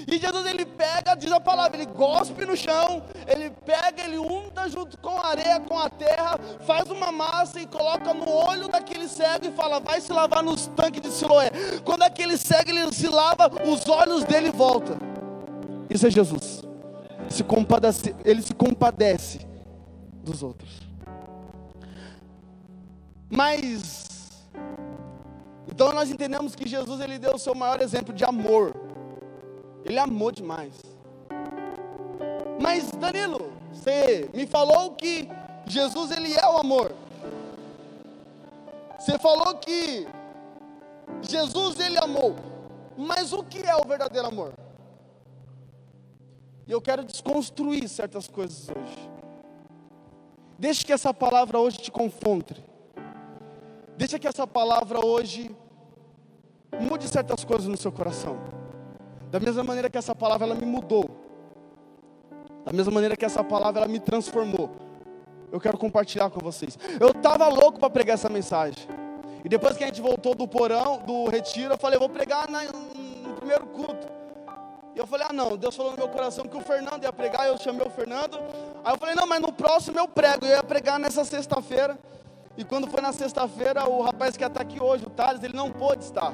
E 0.08 0.17
Jesus 0.17 0.46
ele 0.46 0.65
pega, 0.65 1.15
diz 1.15 1.32
a 1.32 1.39
palavra, 1.39 1.77
ele 1.77 1.86
gospe 1.86 2.46
no 2.46 2.56
chão, 2.56 3.03
ele 3.25 3.50
pega, 3.50 4.03
ele 4.03 4.17
unta 4.17 4.67
junto 4.70 4.98
com 4.98 5.17
a 5.17 5.27
areia, 5.27 5.60
com 5.60 5.77
a 5.79 5.89
terra, 5.89 6.38
faz 6.65 6.89
uma 6.89 7.12
massa 7.12 7.60
e 7.60 7.65
coloca 7.65 8.13
no 8.13 8.29
olho 8.29 8.67
daquele 8.67 9.08
cego 9.08 9.48
e 9.48 9.51
fala: 9.51 9.79
vai 9.79 10.01
se 10.01 10.12
lavar 10.12 10.44
nos 10.44 10.67
tanques 10.67 11.01
de 11.01 11.12
Siloé. 11.12 11.50
Quando 11.84 12.03
aquele 12.03 12.38
cego 12.38 12.70
ele 12.70 12.91
se 12.94 13.08
lava, 13.08 13.50
os 13.65 13.88
olhos 13.88 14.24
dele 14.24 14.51
voltam. 14.51 14.98
Isso 15.89 16.06
é 16.06 16.10
Jesus. 16.10 16.63
Se 17.29 17.44
compadece, 17.44 18.15
ele 18.24 18.41
se 18.41 18.53
compadece 18.53 19.39
dos 20.24 20.44
outros. 20.44 20.82
Mas 23.29 24.08
então 25.70 25.91
nós 25.91 26.10
entendemos 26.10 26.56
que 26.56 26.67
Jesus 26.67 27.01
ele 27.01 27.20
deu 27.20 27.36
o 27.36 27.39
seu 27.39 27.53
maior 27.53 27.82
exemplo 27.82 28.13
de 28.13 28.24
amor 28.24 28.87
ele 29.86 30.00
amou 30.00 30.31
demais. 30.31 30.74
Mas 32.62 32.91
Danilo, 32.91 33.51
você 33.72 34.29
me 34.34 34.46
falou 34.48 34.91
que 34.91 35.29
Jesus 35.65 36.12
ele 36.12 36.34
é 36.34 36.48
o 36.48 36.57
amor. 36.57 36.93
Você 38.98 39.17
falou 39.19 39.55
que 39.55 40.07
Jesus 41.22 41.79
ele 41.79 41.98
amou. 41.98 42.36
Mas 42.98 43.31
o 43.31 43.43
que 43.43 43.60
é 43.60 43.75
o 43.75 43.88
verdadeiro 43.88 44.27
amor? 44.27 44.53
E 46.67 46.72
eu 46.72 46.81
quero 46.81 47.03
desconstruir 47.03 47.88
certas 47.88 48.27
coisas 48.27 48.67
hoje. 48.69 49.10
Deixe 50.57 50.84
que 50.84 50.91
essa 50.91 51.13
palavra 51.13 51.60
hoje 51.60 51.77
te 51.77 51.91
confronte. 51.91 52.55
Deixa 53.96 54.17
que 54.17 54.27
essa 54.27 54.48
palavra 54.48 55.05
hoje 55.05 55.55
mude 56.79 57.07
certas 57.07 57.46
coisas 57.46 57.67
no 57.67 57.77
seu 57.77 57.91
coração. 57.91 58.56
Da 59.29 59.39
mesma 59.39 59.63
maneira 59.63 59.89
que 59.89 59.98
essa 59.98 60.15
palavra 60.15 60.48
ela 60.48 60.55
me 60.55 60.65
mudou. 60.65 61.10
Da 62.65 62.72
mesma 62.72 62.91
maneira 62.91 63.15
que 63.15 63.25
essa 63.25 63.43
palavra 63.43 63.81
ela 63.81 63.91
me 63.91 64.00
transformou. 64.00 64.69
Eu 65.51 65.60
quero 65.60 65.77
compartilhar 65.77 66.29
com 66.29 66.39
vocês. 66.39 66.77
Eu 67.00 67.10
estava 67.10 67.48
louco 67.48 67.79
para 67.79 67.89
pregar 67.89 68.15
essa 68.15 68.29
mensagem. 68.29 68.88
E 69.43 69.50
depois 69.50 69.77
que 69.77 69.84
a 69.84 69.88
gente 69.88 70.01
voltou 70.01 70.36
do 70.36 70.48
porão, 70.48 71.00
do 71.00 71.29
retiro, 71.29 71.74
eu 71.74 71.77
falei, 71.77 71.96
eu 71.96 72.00
vou 72.01 72.10
pregar 72.10 72.50
na, 72.50 72.63
no 72.63 73.34
primeiro 73.36 73.65
culto. 73.67 74.07
E 74.93 75.00
eu 75.00 75.05
falei, 75.05 75.27
ah 75.29 75.34
não, 75.34 75.55
Deus 75.55 75.75
falou 75.75 75.91
no 75.91 75.98
meu 75.98 76.10
coração 76.10 76.46
que 76.46 76.57
o 76.57 76.62
Fernando 76.62 77.03
ia 77.03 77.13
pregar, 77.13 77.48
eu 77.48 77.57
chamei 77.57 77.86
o 77.86 77.89
Fernando. 77.89 78.39
Aí 78.84 78.93
eu 78.93 78.98
falei, 78.98 79.15
não, 79.15 79.27
mas 79.27 79.39
no 79.39 79.53
próximo 79.53 80.00
eu 80.00 80.07
prego. 80.07 80.46
Eu 80.46 80.55
ia 80.55 80.63
pregar 80.63 81.00
nessa 81.00 81.24
sexta-feira. 81.24 81.98
E 82.57 82.63
quando 82.63 82.88
foi 82.88 83.00
na 83.00 83.13
sexta-feira, 83.13 83.88
o 83.88 84.01
rapaz 84.01 84.36
que 84.36 84.43
está 84.43 84.62
aqui 84.62 84.81
hoje, 84.81 85.05
o 85.05 85.10
Thales, 85.10 85.43
ele 85.43 85.55
não 85.55 85.72
pôde 85.72 86.03
estar. 86.03 86.34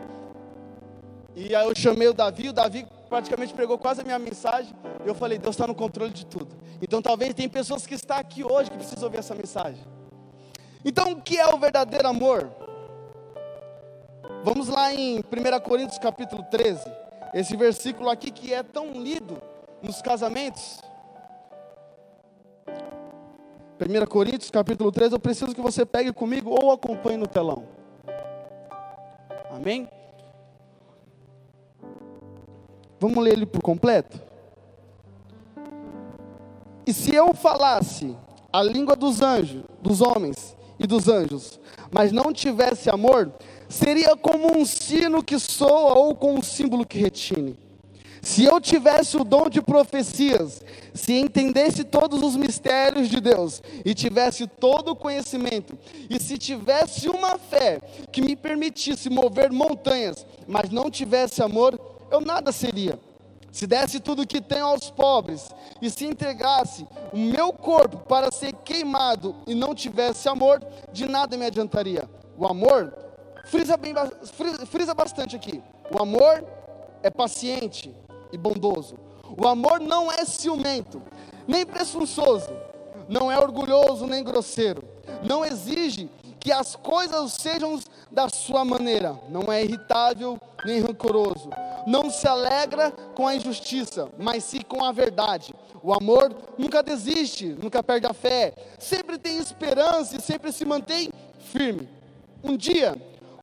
E 1.36 1.56
aí 1.56 1.68
eu 1.68 1.76
chamei 1.76 2.08
o 2.08 2.14
Davi, 2.14 2.50
o 2.50 2.54
Davi 2.54 2.86
praticamente 3.10 3.54
pregou 3.54 3.78
quase 3.78 4.02
a 4.02 4.04
minha 4.04 4.20
mensagem. 4.20 4.74
E 5.04 5.08
eu 5.08 5.16
falei, 5.16 5.38
Deus 5.38 5.56
está 5.56 5.68
no 5.68 5.76
controle 5.76 6.12
de 6.12 6.26
tudo. 6.26 6.56
Então 6.82 7.02
talvez 7.02 7.34
tem 7.34 7.50
pessoas 7.50 7.86
que 7.88 7.96
estão 7.96 8.18
aqui 8.18 8.44
hoje 8.44 8.70
que 8.70 8.78
precisam 8.78 9.06
ouvir 9.06 9.18
essa 9.18 9.34
mensagem. 9.34 9.84
Então 10.86 11.12
o 11.12 11.22
que 11.22 11.38
é 11.38 11.48
o 11.48 11.58
verdadeiro 11.58 12.08
amor? 12.08 12.52
Vamos 14.44 14.68
lá 14.68 14.94
em 14.94 15.20
1 15.20 15.24
Coríntios 15.64 15.98
capítulo 15.98 16.44
13. 16.52 16.84
Esse 17.34 17.56
versículo 17.56 18.10
aqui 18.10 18.30
que 18.30 18.54
é 18.54 18.62
tão 18.62 18.92
lido 18.92 19.42
nos 19.82 20.02
casamentos. 20.02 20.80
1 23.80 24.06
Coríntios 24.06 24.52
capítulo 24.52 24.92
13, 24.92 25.16
eu 25.16 25.20
preciso 25.20 25.56
que 25.56 25.62
você 25.62 25.86
pegue 25.86 26.14
comigo 26.14 26.50
ou 26.52 26.72
acompanhe 26.72 27.18
no 27.18 27.28
telão. 27.28 27.66
Amém? 29.50 29.90
Vamos 33.04 33.22
ler 33.22 33.34
ele 33.34 33.46
por 33.46 33.62
completo? 33.62 34.18
E 36.88 36.94
se 36.94 37.14
eu 37.14 37.34
falasse 37.34 38.16
a 38.50 38.64
língua 38.64 38.96
dos 38.96 39.22
anjos, 39.22 39.62
dos 39.82 40.00
homens 40.00 40.56
e 40.80 40.88
dos 40.88 41.10
anjos, 41.10 41.60
mas 41.92 42.14
não 42.14 42.32
tivesse 42.32 42.90
amor, 42.90 43.30
seria 43.68 44.16
como 44.16 44.58
um 44.58 44.64
sino 44.64 45.22
que 45.22 45.38
soa 45.38 45.98
ou 45.98 46.16
com 46.16 46.36
um 46.36 46.42
símbolo 46.42 46.86
que 46.86 46.98
retine. 46.98 47.60
Se 48.22 48.46
eu 48.46 48.62
tivesse 48.62 49.18
o 49.18 49.26
dom 49.26 49.50
de 49.50 49.62
profecias, 49.62 50.64
se 50.94 51.12
entendesse 51.12 51.84
todos 51.84 52.24
os 52.24 52.38
mistérios 52.38 53.10
de 53.10 53.20
Deus 53.20 53.62
e 53.84 53.94
tivesse 53.94 54.48
todo 54.48 54.92
o 54.92 54.96
conhecimento, 54.96 55.78
e 56.10 56.18
se 56.22 56.38
tivesse 56.38 57.10
uma 57.10 57.38
fé 57.38 57.82
que 58.14 58.22
me 58.22 58.38
permitisse 58.38 59.10
mover 59.10 59.52
montanhas, 59.52 60.26
mas 60.48 60.70
não 60.70 60.90
tivesse 60.90 61.44
amor, 61.44 61.78
eu 62.14 62.22
nada 62.22 62.52
seria. 62.52 63.00
Se 63.52 63.66
desse 63.66 64.00
tudo 64.00 64.22
o 64.22 64.28
que 64.28 64.40
tenho 64.40 64.66
aos 64.66 64.90
pobres 64.90 65.50
e 65.82 65.90
se 65.90 66.06
entregasse 66.06 66.88
o 67.12 67.18
meu 67.18 67.52
corpo 67.52 67.98
para 67.98 68.32
ser 68.32 68.54
queimado 68.54 69.36
e 69.48 69.54
não 69.54 69.76
tivesse 69.76 70.30
amor, 70.30 70.64
de 70.92 71.08
nada 71.08 71.36
me 71.38 71.46
adiantaria. 71.46 72.10
O 72.38 72.48
amor, 72.48 72.94
frisa, 73.46 73.78
bem, 73.78 73.94
frisa, 74.68 74.94
bastante 74.94 75.36
aqui: 75.36 75.62
o 75.92 76.02
amor 76.02 76.44
é 77.02 77.10
paciente 77.10 77.94
e 78.32 78.38
bondoso. 78.38 78.96
O 79.36 79.48
amor 79.48 79.80
não 79.80 80.12
é 80.12 80.26
ciumento, 80.26 81.02
nem 81.48 81.66
presunçoso, 81.66 82.56
não 83.10 83.32
é 83.32 83.40
orgulhoso 83.40 84.06
nem 84.06 84.24
grosseiro, 84.24 84.84
não 85.24 85.44
exige 85.44 86.10
que 86.44 86.52
as 86.52 86.76
coisas 86.76 87.32
sejam 87.32 87.80
da 88.12 88.28
sua 88.28 88.66
maneira, 88.66 89.18
não 89.30 89.50
é 89.50 89.64
irritável 89.64 90.38
nem 90.66 90.82
rancoroso. 90.82 91.50
Não 91.88 92.10
se 92.10 92.28
alegra 92.28 92.92
com 93.16 93.26
a 93.26 93.34
injustiça, 93.34 94.10
mas 94.20 94.44
sim 94.44 94.60
com 94.60 94.84
a 94.84 94.92
verdade. 94.92 95.56
O 95.82 95.94
amor 95.94 96.36
nunca 96.58 96.84
desiste, 96.84 97.46
nunca 97.46 97.82
perde 97.82 98.08
a 98.08 98.14
fé, 98.14 98.54
sempre 98.78 99.18
tem 99.18 99.38
esperança 99.38 100.18
e 100.18 100.22
sempre 100.22 100.52
se 100.52 100.66
mantém 100.66 101.10
firme. 101.40 101.88
Um 102.44 102.58
dia, 102.58 102.94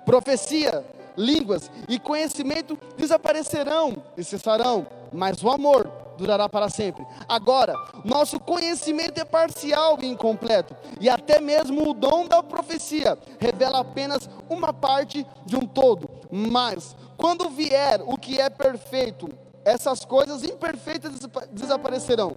profecia, 0.04 0.84
línguas 1.16 1.70
e 1.88 1.98
conhecimento 1.98 2.78
desaparecerão 2.98 4.02
e 4.14 4.22
cessarão, 4.22 4.86
mas 5.12 5.42
o 5.42 5.50
amor 5.50 5.90
durará 6.16 6.48
para 6.48 6.68
sempre. 6.68 7.06
Agora, 7.26 7.74
nosso 8.04 8.38
conhecimento 8.38 9.18
é 9.18 9.24
parcial 9.24 9.98
e 10.00 10.06
incompleto, 10.06 10.76
e 11.00 11.08
até 11.08 11.40
mesmo 11.40 11.88
o 11.88 11.94
dom 11.94 12.26
da 12.26 12.42
profecia 12.42 13.18
revela 13.38 13.80
apenas 13.80 14.28
uma 14.48 14.72
parte 14.72 15.26
de 15.46 15.56
um 15.56 15.66
todo. 15.66 16.08
Mas, 16.30 16.94
quando 17.16 17.48
vier 17.48 18.02
o 18.06 18.16
que 18.16 18.40
é 18.40 18.50
perfeito, 18.50 19.30
essas 19.64 20.04
coisas 20.04 20.44
imperfeitas 20.44 21.12
desaparecerão. 21.52 22.36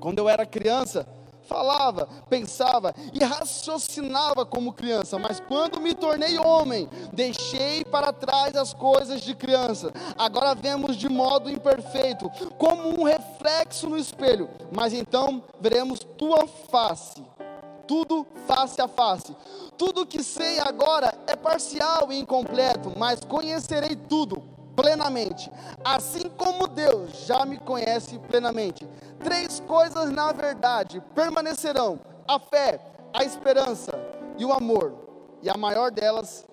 Quando 0.00 0.18
eu 0.18 0.28
era 0.28 0.46
criança, 0.46 1.06
falava, 1.48 2.06
pensava 2.28 2.94
e 3.12 3.24
raciocinava 3.24 4.44
como 4.44 4.72
criança, 4.72 5.18
mas 5.18 5.40
quando 5.40 5.80
me 5.80 5.94
tornei 5.94 6.38
homem, 6.38 6.88
deixei 7.12 7.84
para 7.84 8.12
trás 8.12 8.54
as 8.54 8.74
coisas 8.74 9.22
de 9.22 9.34
criança. 9.34 9.92
Agora 10.16 10.54
vemos 10.54 10.96
de 10.96 11.08
modo 11.08 11.50
imperfeito, 11.50 12.30
como 12.58 13.00
um 13.00 13.02
reflexo 13.02 13.88
no 13.88 13.96
espelho, 13.96 14.48
mas 14.70 14.92
então 14.92 15.42
veremos 15.60 16.00
tua 16.00 16.46
face. 16.46 17.24
Tudo 17.86 18.26
face 18.46 18.82
a 18.82 18.86
face. 18.86 19.34
Tudo 19.78 20.04
que 20.04 20.22
sei 20.22 20.60
agora 20.60 21.14
é 21.26 21.34
parcial 21.34 22.12
e 22.12 22.18
incompleto, 22.18 22.92
mas 22.98 23.20
conhecerei 23.20 23.96
tudo 23.96 24.42
plenamente, 24.78 25.50
assim 25.84 26.28
como 26.36 26.68
Deus 26.68 27.26
já 27.26 27.44
me 27.44 27.58
conhece 27.58 28.16
plenamente. 28.20 28.86
Três 29.22 29.60
coisas, 29.60 30.10
na 30.10 30.32
verdade, 30.32 31.02
permanecerão: 31.14 32.00
a 32.26 32.38
fé, 32.38 32.80
a 33.12 33.24
esperança 33.24 33.92
e 34.36 34.44
o 34.44 34.52
amor. 34.52 34.94
E 35.42 35.48
a 35.48 35.56
maior 35.56 35.90
delas 35.90 36.48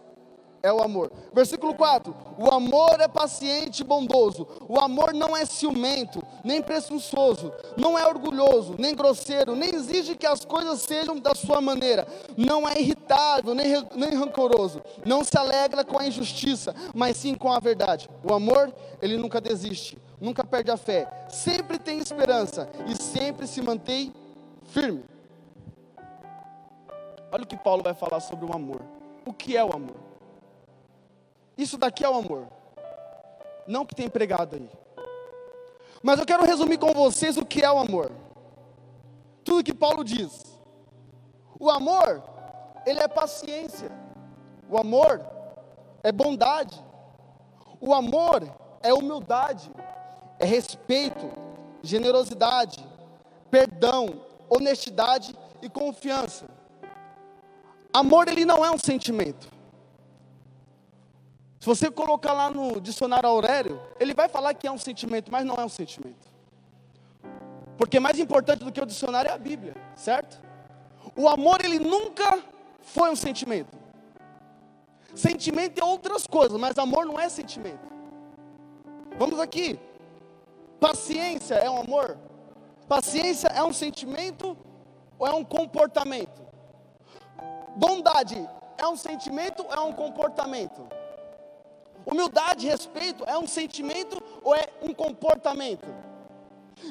é 0.65 0.74
o 0.74 0.81
amor. 0.81 1.12
Versículo 1.31 1.75
4: 1.75 2.15
O 2.39 2.51
amor 2.51 3.00
é 3.00 3.07
paciente 3.07 3.81
e 3.81 3.84
bondoso. 3.84 4.48
O 4.67 4.79
amor 4.79 5.13
não 5.13 5.38
é 5.38 5.45
ciumento, 5.45 6.24
nem 6.43 6.60
presunçoso, 6.60 7.53
não 7.77 7.98
é 7.98 8.05
orgulhoso, 8.07 8.75
nem 8.79 8.95
grosseiro, 8.95 9.55
nem 9.55 9.75
exige 9.75 10.15
que 10.15 10.25
as 10.25 10.43
coisas 10.43 10.81
sejam 10.81 11.19
da 11.19 11.36
sua 11.36 11.62
maneira. 11.62 12.07
Não 12.36 12.67
é 12.67 12.79
irritável, 12.79 13.53
nem, 13.53 13.67
nem 13.95 14.15
rancoroso. 14.15 14.81
Não 15.05 15.24
se 15.24 15.38
alegra 15.38 15.86
com 15.86 16.00
a 16.00 16.07
injustiça, 16.07 16.74
mas 16.95 17.17
sim 17.17 17.36
com 17.36 17.51
a 17.51 17.60
verdade. 17.60 18.10
O 18.24 18.34
amor, 18.34 18.74
ele 19.01 19.17
nunca 19.17 19.39
desiste, 19.39 20.00
nunca 20.19 20.43
perde 20.43 20.72
a 20.72 20.77
fé, 20.77 21.07
sempre 21.29 21.77
tem 21.77 22.00
esperança 22.00 22.69
e 22.88 23.01
sempre 23.01 23.48
se 23.48 23.62
mantém 23.62 24.13
firme. 24.63 25.03
Olha 27.31 27.43
o 27.43 27.48
que 27.48 27.57
Paulo 27.57 27.84
vai 27.84 27.93
falar 27.93 28.19
sobre 28.19 28.45
o 28.45 28.53
amor. 28.53 28.81
O 29.25 29.34
que 29.34 29.57
é 29.57 29.63
o 29.63 29.74
amor? 29.74 29.98
Isso 31.57 31.77
daqui 31.77 32.03
é 32.03 32.10
o 32.10 32.15
amor. 32.15 32.48
Não 33.67 33.86
que 33.86 33.95
tem 33.95 34.10
pregado 34.10 34.55
aí. 34.55 34.69
Mas 36.03 36.19
eu 36.19 36.25
quero 36.25 36.45
resumir 36.45 36.77
com 36.77 36.93
vocês 36.93 37.36
o 37.36 37.45
que 37.45 37.63
é 37.63 37.72
o 37.72 37.79
amor. 37.79 38.12
Tudo 39.43 39.63
que 39.63 39.74
Paulo 39.74 40.03
diz. 40.03 40.60
O 41.60 41.69
amor, 41.69 42.24
ele 42.86 43.00
é 43.00 43.07
paciência. 43.07 43.91
O 44.69 44.77
amor 44.77 45.25
é 46.03 46.12
bondade. 46.12 46.79
O 47.81 47.93
amor 47.93 48.43
é 48.81 48.93
humildade, 48.93 49.72
é 50.39 50.46
respeito, 50.46 51.32
generosidade, 51.82 52.86
perdão, 53.50 54.22
honestidade 54.50 55.36
e 55.62 55.70
confiança. 55.70 56.46
Amor 57.94 58.27
ele 58.27 58.43
não 58.43 58.65
é 58.65 58.71
um 58.71 58.78
sentimento. 58.78 59.48
Se 61.60 61.65
você 61.65 61.89
colocar 61.89 62.34
lá 62.34 62.50
no 62.50 62.80
dicionário 62.80 63.28
Aurélio, 63.28 63.82
ele 64.00 64.13
vai 64.13 64.28
falar 64.28 64.54
que 64.54 64.67
é 64.67 64.71
um 64.71 64.78
sentimento, 64.78 65.32
mas 65.32 65.45
não 65.45 65.56
é 65.56 65.65
um 65.65 65.69
sentimento. 65.69 66.28
Porque 67.78 68.00
mais 68.00 68.19
importante 68.19 68.63
do 68.63 68.71
que 68.71 68.82
o 68.82 68.86
dicionário 68.86 69.30
é 69.30 69.34
a 69.34 69.38
Bíblia, 69.38 69.74
certo? 69.95 70.39
O 71.15 71.28
amor, 71.28 71.63
ele 71.63 71.80
nunca 71.80 72.39
foi 72.82 73.10
um 73.10 73.15
sentimento. 73.15 73.76
Sentimento 75.15 75.80
é 75.80 75.84
outras 75.84 76.28
coisas, 76.28 76.60
mas 76.60 76.78
amor 76.78 77.06
não 77.06 77.19
é 77.19 77.30
sentimento. 77.30 77.88
Vamos 79.17 79.39
aqui. 79.39 79.80
Paciência 80.80 81.56
é 81.56 81.70
um 81.70 81.78
amor? 81.78 82.18
Paciência 82.88 83.48
é 83.48 83.64
um 83.64 83.74
sentimento 83.74 84.58
ou 85.18 85.28
é 85.28 85.34
um 85.34 85.44
comportamento? 85.44 86.42
Bondade 87.76 88.48
é 88.78 88.88
um 88.88 88.96
sentimento 88.96 89.66
ou 89.66 89.74
é 89.74 89.80
um 89.80 89.94
comportamento? 89.94 90.88
Humildade, 92.06 92.68
respeito 92.68 93.24
é 93.26 93.38
um 93.38 93.48
sentimento 93.48 94.22
ou 94.44 94.56
é 94.56 94.68
um 94.82 94.94
comportamento? 94.94 95.88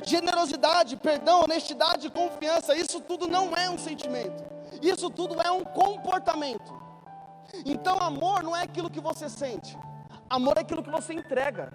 Generosidade, 0.04 0.96
perdão, 0.96 1.42
honestidade, 1.42 2.10
confiança, 2.10 2.74
isso 2.74 3.00
tudo 3.00 3.28
não 3.28 3.54
é 3.54 3.70
um 3.70 3.78
sentimento. 3.78 4.42
Isso 4.82 5.08
tudo 5.08 5.40
é 5.40 5.50
um 5.50 5.62
comportamento. 5.62 6.72
Então, 7.64 7.98
amor 7.98 8.42
não 8.42 8.56
é 8.56 8.62
aquilo 8.62 8.90
que 8.90 9.00
você 9.00 9.28
sente. 9.28 9.78
Amor 10.28 10.56
é 10.56 10.60
aquilo 10.62 10.82
que 10.82 10.90
você 10.90 11.12
entrega. 11.12 11.72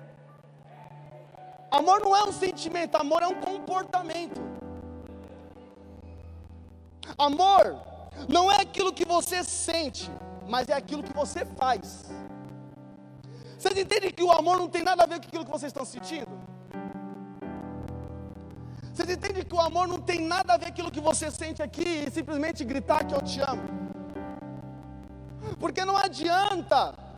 Amor 1.71 2.01
não 2.01 2.15
é 2.15 2.23
um 2.23 2.31
sentimento, 2.31 2.95
amor 2.95 3.21
é 3.21 3.27
um 3.27 3.35
comportamento. 3.35 4.41
Amor 7.17 7.79
não 8.27 8.51
é 8.51 8.61
aquilo 8.61 8.91
que 8.91 9.05
você 9.05 9.43
sente, 9.43 10.09
mas 10.47 10.67
é 10.69 10.73
aquilo 10.73 11.03
que 11.03 11.13
você 11.13 11.45
faz. 11.45 12.05
Vocês 13.57 13.77
entendem 13.77 14.11
que 14.11 14.23
o 14.23 14.31
amor 14.31 14.57
não 14.57 14.67
tem 14.67 14.83
nada 14.83 15.03
a 15.03 15.05
ver 15.05 15.19
com 15.19 15.27
aquilo 15.27 15.45
que 15.45 15.51
vocês 15.51 15.69
estão 15.69 15.85
sentindo? 15.85 16.29
Vocês 18.93 19.09
entendem 19.09 19.43
que 19.43 19.55
o 19.55 19.59
amor 19.59 19.87
não 19.87 19.99
tem 19.99 20.21
nada 20.21 20.53
a 20.53 20.57
ver 20.57 20.67
com 20.67 20.71
aquilo 20.71 20.91
que 20.91 20.99
você 20.99 21.29
sente 21.29 21.61
aqui 21.61 22.05
e 22.05 22.11
simplesmente 22.11 22.65
gritar 22.65 23.05
que 23.05 23.13
eu 23.13 23.21
te 23.21 23.39
amo? 23.41 23.63
Porque 25.59 25.85
não 25.85 25.95
adianta. 25.95 27.08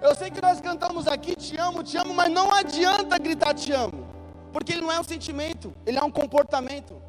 Eu 0.00 0.14
sei 0.14 0.30
que 0.30 0.40
nós 0.40 0.60
cantamos 0.60 1.06
aqui 1.06 1.34
te 1.34 1.56
amo, 1.56 1.82
te 1.82 1.96
amo, 1.96 2.14
mas 2.14 2.30
não 2.30 2.52
adianta 2.52 3.18
gritar 3.18 3.54
te 3.54 3.72
amo. 3.72 4.06
Porque 4.52 4.72
ele 4.72 4.82
não 4.82 4.92
é 4.92 5.00
um 5.00 5.04
sentimento, 5.04 5.72
ele 5.86 5.98
é 5.98 6.04
um 6.04 6.10
comportamento. 6.10 7.00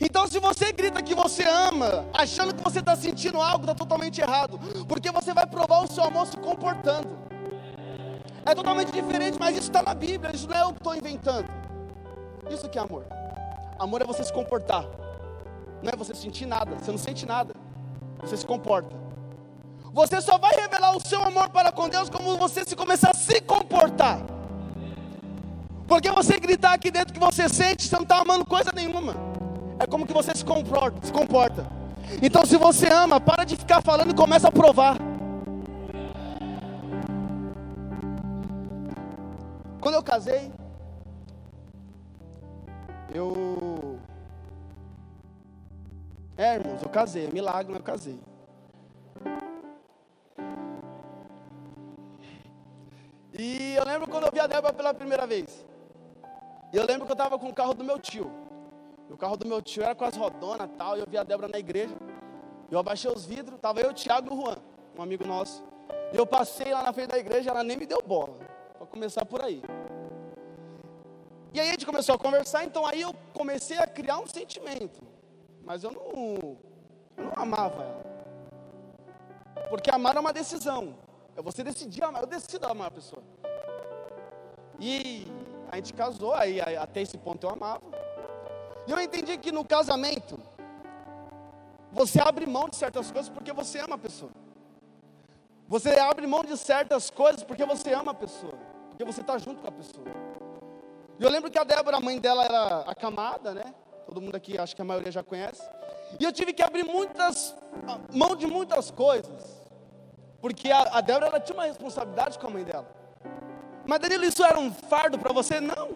Então, 0.00 0.26
se 0.26 0.38
você 0.38 0.72
grita 0.72 1.02
que 1.02 1.14
você 1.14 1.44
ama, 1.44 2.06
achando 2.12 2.54
que 2.54 2.62
você 2.62 2.78
está 2.78 2.96
sentindo 2.96 3.40
algo, 3.40 3.64
está 3.64 3.74
totalmente 3.74 4.20
errado, 4.20 4.58
porque 4.88 5.10
você 5.10 5.34
vai 5.34 5.46
provar 5.46 5.82
o 5.82 5.86
seu 5.86 6.04
amor 6.04 6.26
se 6.26 6.36
comportando. 6.36 7.16
É 8.46 8.54
totalmente 8.54 8.92
diferente, 8.92 9.38
mas 9.38 9.56
isso 9.56 9.68
está 9.68 9.82
na 9.82 9.94
Bíblia, 9.94 10.34
isso 10.34 10.48
não 10.48 10.56
é 10.56 10.62
eu 10.62 10.72
que 10.72 10.78
estou 10.78 10.94
inventando. 10.94 11.48
Isso 12.50 12.68
que 12.68 12.78
é 12.78 12.82
amor. 12.82 13.06
Amor 13.78 14.02
é 14.02 14.04
você 14.04 14.22
se 14.22 14.32
comportar, 14.32 14.84
não 15.82 15.90
é 15.92 15.96
você 15.96 16.14
sentir 16.14 16.46
nada, 16.46 16.76
você 16.76 16.90
não 16.90 16.98
sente 16.98 17.26
nada, 17.26 17.54
você 18.20 18.36
se 18.36 18.46
comporta. 18.46 19.03
Você 19.94 20.20
só 20.20 20.36
vai 20.36 20.54
revelar 20.54 20.94
o 20.94 21.00
seu 21.00 21.22
amor 21.22 21.48
para 21.48 21.72
com 21.72 21.88
Deus 21.88 22.10
como 22.10 22.36
você 22.36 22.64
se 22.64 22.76
começar 22.76 23.12
a 23.12 23.16
se 23.16 23.40
comportar. 23.40 24.20
Porque 25.88 26.10
você 26.10 26.38
gritar 26.38 26.74
aqui 26.74 26.90
dentro 26.90 27.14
que 27.14 27.20
você 27.20 27.48
sente, 27.48 27.88
você 27.88 27.96
não 27.96 28.02
está 28.02 28.18
amando 28.18 28.44
coisa 28.44 28.70
nenhuma 28.74 29.14
é 29.78 29.86
como 29.86 30.06
que 30.06 30.12
você 30.12 30.34
se 30.34 30.44
comporta, 30.44 31.06
se 31.06 31.12
comporta. 31.12 31.66
Então, 32.22 32.44
se 32.44 32.56
você 32.56 32.88
ama, 32.88 33.20
para 33.20 33.44
de 33.44 33.56
ficar 33.56 33.82
falando 33.82 34.10
e 34.10 34.14
começa 34.14 34.48
a 34.48 34.52
provar. 34.52 34.96
Quando 39.80 39.94
eu 39.94 40.02
casei, 40.02 40.52
eu. 43.12 43.98
É, 46.36 46.54
irmãos, 46.56 46.82
eu 46.82 46.88
casei, 46.88 47.26
é 47.26 47.30
milagre, 47.30 47.72
mas 47.72 47.78
eu 47.78 47.84
casei. 47.84 48.18
E 53.74 53.76
eu 53.76 53.84
lembro 53.84 54.08
quando 54.08 54.24
eu 54.24 54.30
vi 54.30 54.38
a 54.38 54.46
Débora 54.46 54.72
pela 54.72 54.94
primeira 54.94 55.26
vez. 55.26 55.66
E 56.72 56.76
eu 56.76 56.86
lembro 56.86 57.06
que 57.06 57.10
eu 57.10 57.14
estava 57.14 57.36
com 57.36 57.48
o 57.48 57.52
carro 57.52 57.74
do 57.74 57.82
meu 57.82 57.98
tio. 57.98 58.30
O 59.10 59.16
carro 59.16 59.36
do 59.36 59.44
meu 59.44 59.60
tio 59.60 59.82
era 59.82 59.96
com 59.96 60.04
as 60.04 60.16
rodonas 60.16 60.70
e 60.70 60.76
tal, 60.76 60.96
e 60.96 61.00
eu 61.00 61.06
vi 61.08 61.18
a 61.18 61.24
Débora 61.24 61.48
na 61.48 61.58
igreja. 61.58 61.92
Eu 62.70 62.78
abaixei 62.78 63.10
os 63.10 63.26
vidros, 63.26 63.58
tava 63.58 63.80
eu, 63.80 63.90
o 63.90 63.92
Thiago 63.92 64.28
e 64.28 64.32
o 64.32 64.40
Juan, 64.40 64.58
um 64.96 65.02
amigo 65.02 65.26
nosso. 65.26 65.64
E 66.12 66.16
eu 66.16 66.24
passei 66.24 66.72
lá 66.72 66.84
na 66.84 66.92
frente 66.92 67.08
da 67.08 67.18
igreja, 67.18 67.50
ela 67.50 67.64
nem 67.64 67.76
me 67.76 67.84
deu 67.84 68.00
bola. 68.00 68.36
Para 68.78 68.86
começar 68.86 69.24
por 69.24 69.42
aí. 69.42 69.60
E 71.52 71.58
aí 71.58 71.68
a 71.68 71.72
gente 71.72 71.84
começou 71.84 72.14
a 72.14 72.18
conversar, 72.18 72.62
então 72.62 72.86
aí 72.86 73.02
eu 73.02 73.12
comecei 73.32 73.78
a 73.78 73.88
criar 73.88 74.20
um 74.20 74.26
sentimento. 74.28 75.02
Mas 75.64 75.82
eu 75.82 75.90
não, 75.90 76.56
eu 77.16 77.24
não 77.24 77.32
amava 77.34 77.82
ela. 77.82 78.04
Porque 79.68 79.90
amar 79.90 80.14
é 80.14 80.20
uma 80.20 80.32
decisão. 80.32 80.94
É 81.36 81.42
você 81.42 81.64
decidir 81.64 82.04
amar. 82.04 82.22
Eu 82.22 82.28
decido 82.28 82.64
amar 82.68 82.86
a 82.86 82.90
pessoa. 82.92 83.33
E 84.78 85.26
a 85.70 85.76
gente 85.76 85.92
casou, 85.92 86.34
aí 86.34 86.60
até 86.60 87.02
esse 87.02 87.18
ponto 87.18 87.46
eu 87.46 87.50
amava. 87.50 87.82
E 88.86 88.90
eu 88.92 89.00
entendi 89.00 89.36
que 89.38 89.50
no 89.50 89.64
casamento, 89.64 90.38
você 91.90 92.20
abre 92.20 92.46
mão 92.46 92.68
de 92.68 92.76
certas 92.76 93.10
coisas 93.10 93.30
porque 93.30 93.52
você 93.52 93.78
ama 93.78 93.94
a 93.94 93.98
pessoa. 93.98 94.30
Você 95.66 95.98
abre 95.98 96.26
mão 96.26 96.44
de 96.44 96.56
certas 96.56 97.08
coisas 97.08 97.42
porque 97.42 97.64
você 97.64 97.92
ama 97.94 98.12
a 98.12 98.14
pessoa. 98.14 98.54
Porque 98.90 99.04
você 99.04 99.22
está 99.22 99.38
junto 99.38 99.62
com 99.62 99.68
a 99.68 99.72
pessoa. 99.72 100.06
E 101.18 101.24
eu 101.24 101.30
lembro 101.30 101.50
que 101.50 101.58
a 101.58 101.64
Débora, 101.64 101.96
a 101.96 102.00
mãe 102.00 102.18
dela, 102.18 102.44
era 102.44 102.80
acamada, 102.80 103.54
né? 103.54 103.74
Todo 104.06 104.20
mundo 104.20 104.34
aqui, 104.34 104.58
acho 104.58 104.76
que 104.76 104.82
a 104.82 104.84
maioria 104.84 105.10
já 105.10 105.22
conhece. 105.22 105.62
E 106.20 106.24
eu 106.24 106.32
tive 106.32 106.52
que 106.52 106.62
abrir 106.62 106.84
muitas, 106.84 107.54
mão 108.12 108.36
de 108.36 108.46
muitas 108.46 108.90
coisas. 108.90 109.64
Porque 110.40 110.70
a, 110.70 110.98
a 110.98 111.00
Débora, 111.00 111.26
ela 111.26 111.40
tinha 111.40 111.56
uma 111.56 111.64
responsabilidade 111.64 112.38
com 112.38 112.48
a 112.48 112.50
mãe 112.50 112.64
dela. 112.64 113.03
Mas 113.86 114.00
Danilo, 114.00 114.24
isso 114.24 114.44
era 114.44 114.58
um 114.58 114.72
fardo 114.72 115.18
para 115.18 115.32
você? 115.32 115.60
Não. 115.60 115.90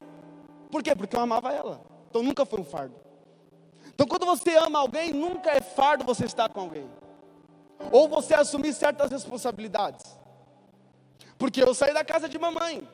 Por 0.70 0.83
quê? 0.83 0.94
Porque 0.94 1.16
eu 1.16 1.20
amava 1.20 1.53
ela. 1.53 1.81
Então 2.11 2.22
nunca 2.22 2.44
foi 2.44 2.61
um 2.61 2.64
fardo. 2.64 2.94
Então 3.94 4.07
quando 4.07 4.27
você 4.27 4.57
ama 4.57 4.79
alguém, 4.79 5.12
nunca 5.12 5.51
é 5.51 5.61
fardo 5.61 6.05
você 6.05 6.24
estar 6.24 6.48
com 6.48 6.61
alguém. 6.61 6.88
Ou 7.90 8.09
você 8.09 8.35
assumir 8.35 8.72
certas 8.72 9.11
responsabilidades. 9.11 10.18
Porque 11.38 11.62
eu 11.62 11.74
saí 11.74 11.94
da 11.94 12.05
casa 12.05 12.29
de 12.29 12.38
mamãe. 12.38 12.87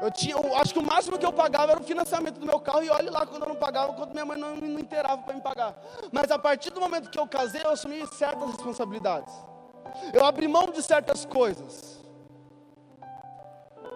Eu 0.00 0.10
tinha, 0.10 0.34
eu 0.36 0.56
acho 0.56 0.72
que 0.72 0.78
o 0.78 0.82
máximo 0.82 1.18
que 1.18 1.26
eu 1.26 1.32
pagava 1.32 1.72
era 1.72 1.80
o 1.80 1.84
financiamento 1.84 2.38
do 2.38 2.46
meu 2.46 2.58
carro, 2.60 2.82
e 2.82 2.90
olhe 2.90 3.10
lá 3.10 3.26
quando 3.26 3.42
eu 3.42 3.48
não 3.48 3.56
pagava, 3.56 3.92
quando 3.92 4.12
minha 4.12 4.24
mãe 4.24 4.38
não, 4.38 4.56
não 4.56 4.78
inteirava 4.78 5.22
para 5.22 5.34
me 5.34 5.40
pagar. 5.40 5.76
Mas 6.10 6.30
a 6.30 6.38
partir 6.38 6.70
do 6.70 6.80
momento 6.80 7.10
que 7.10 7.18
eu 7.18 7.26
casei, 7.26 7.62
eu 7.62 7.70
assumi 7.70 8.06
certas 8.08 8.50
responsabilidades. 8.50 9.32
Eu 10.12 10.24
abri 10.24 10.48
mão 10.48 10.66
de 10.70 10.82
certas 10.82 11.24
coisas. 11.24 12.01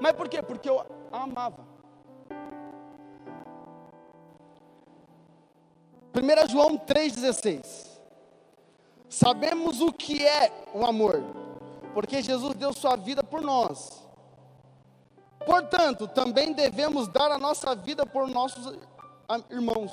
Mas 0.01 0.13
por 0.13 0.29
quê? 0.29 0.43
Porque 0.43 0.69
eu 0.69 0.85
amava. 1.11 1.65
1 6.15 6.49
João 6.49 6.79
3,16. 6.79 7.87
Sabemos 9.09 9.81
o 9.81 9.93
que 9.93 10.27
é 10.27 10.51
o 10.75 10.85
amor, 10.85 11.23
porque 11.95 12.23
Jesus 12.23 12.55
deu 12.57 12.73
sua 12.73 12.97
vida 12.97 13.23
por 13.23 13.41
nós. 13.43 14.03
Portanto, 15.45 16.09
também 16.09 16.53
devemos 16.53 17.07
dar 17.09 17.31
a 17.31 17.39
nossa 17.39 17.75
vida 17.75 18.05
por 18.05 18.27
nossos 18.27 18.77
irmãos. 19.51 19.93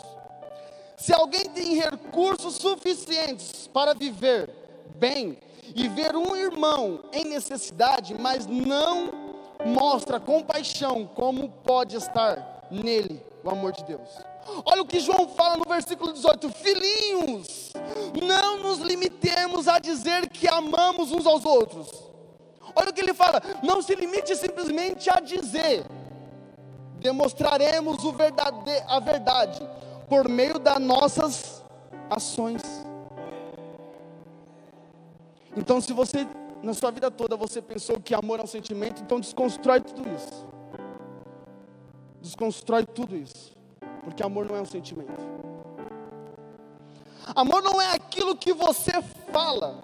Se 0.97 1.13
alguém 1.13 1.49
tem 1.49 1.75
recursos 1.75 2.55
suficientes 2.55 3.67
para 3.67 3.93
viver 3.93 4.49
bem 4.95 5.37
e 5.75 5.87
ver 5.87 6.15
um 6.15 6.35
irmão 6.35 7.03
em 7.11 7.25
necessidade, 7.25 8.15
mas 8.15 8.47
não 8.47 9.22
mostra 9.65 10.19
compaixão, 10.19 11.06
como 11.06 11.49
pode 11.49 11.95
estar 11.95 12.67
nele 12.69 13.23
o 13.43 13.49
amor 13.49 13.71
de 13.71 13.84
Deus? 13.84 14.10
Olha 14.65 14.82
o 14.82 14.86
que 14.86 14.99
João 14.99 15.28
fala 15.30 15.58
no 15.58 15.65
versículo 15.65 16.12
18: 16.12 16.49
Filhinhos, 16.49 17.71
não 18.21 18.60
nos 18.60 18.80
limitemos 18.80 19.67
a 19.67 19.80
dizer 19.80 20.30
que 20.30 20.47
amamos 20.47 21.12
uns 21.12 21.26
aos 21.26 21.45
outros. 21.45 21.88
Olha 22.76 22.89
o 22.89 22.93
que 22.93 23.02
ele 23.02 23.13
fala: 23.13 23.41
não 23.62 23.82
se 23.82 23.95
limite 23.95 24.36
simplesmente 24.36 25.10
a 25.10 25.19
dizer, 25.19 25.86
demonstraremos 26.99 28.04
verdade, 28.13 28.84
a 28.88 28.99
verdade 28.99 29.69
por 30.10 30.28
meio 30.28 30.60
das 30.60 30.80
nossas 30.80 31.63
ações. 32.10 32.62
Então, 35.56 35.80
se 35.80 35.93
você 35.93 36.28
na 36.63 36.73
sua 36.73 36.91
vida 36.91 37.12
toda 37.12 37.36
você 37.36 37.62
pensou 37.62 37.99
que 37.99 38.15
amor 38.15 38.39
é 38.39 38.43
um 38.43 38.47
sentimento, 38.47 39.04
então 39.04 39.19
desconstrói 39.19 39.82
tudo 39.82 40.10
isso. 40.10 40.47
Desconstrói 42.21 42.86
tudo 42.86 43.17
isso. 43.17 43.52
Porque 44.02 44.23
amor 44.23 44.45
não 44.45 44.56
é 44.56 44.62
um 44.62 44.65
sentimento. 44.65 45.12
Amor 47.36 47.62
não 47.62 47.82
é 47.82 47.93
aquilo 47.93 48.36
que 48.36 48.54
você 48.54 48.93
fala, 49.32 49.82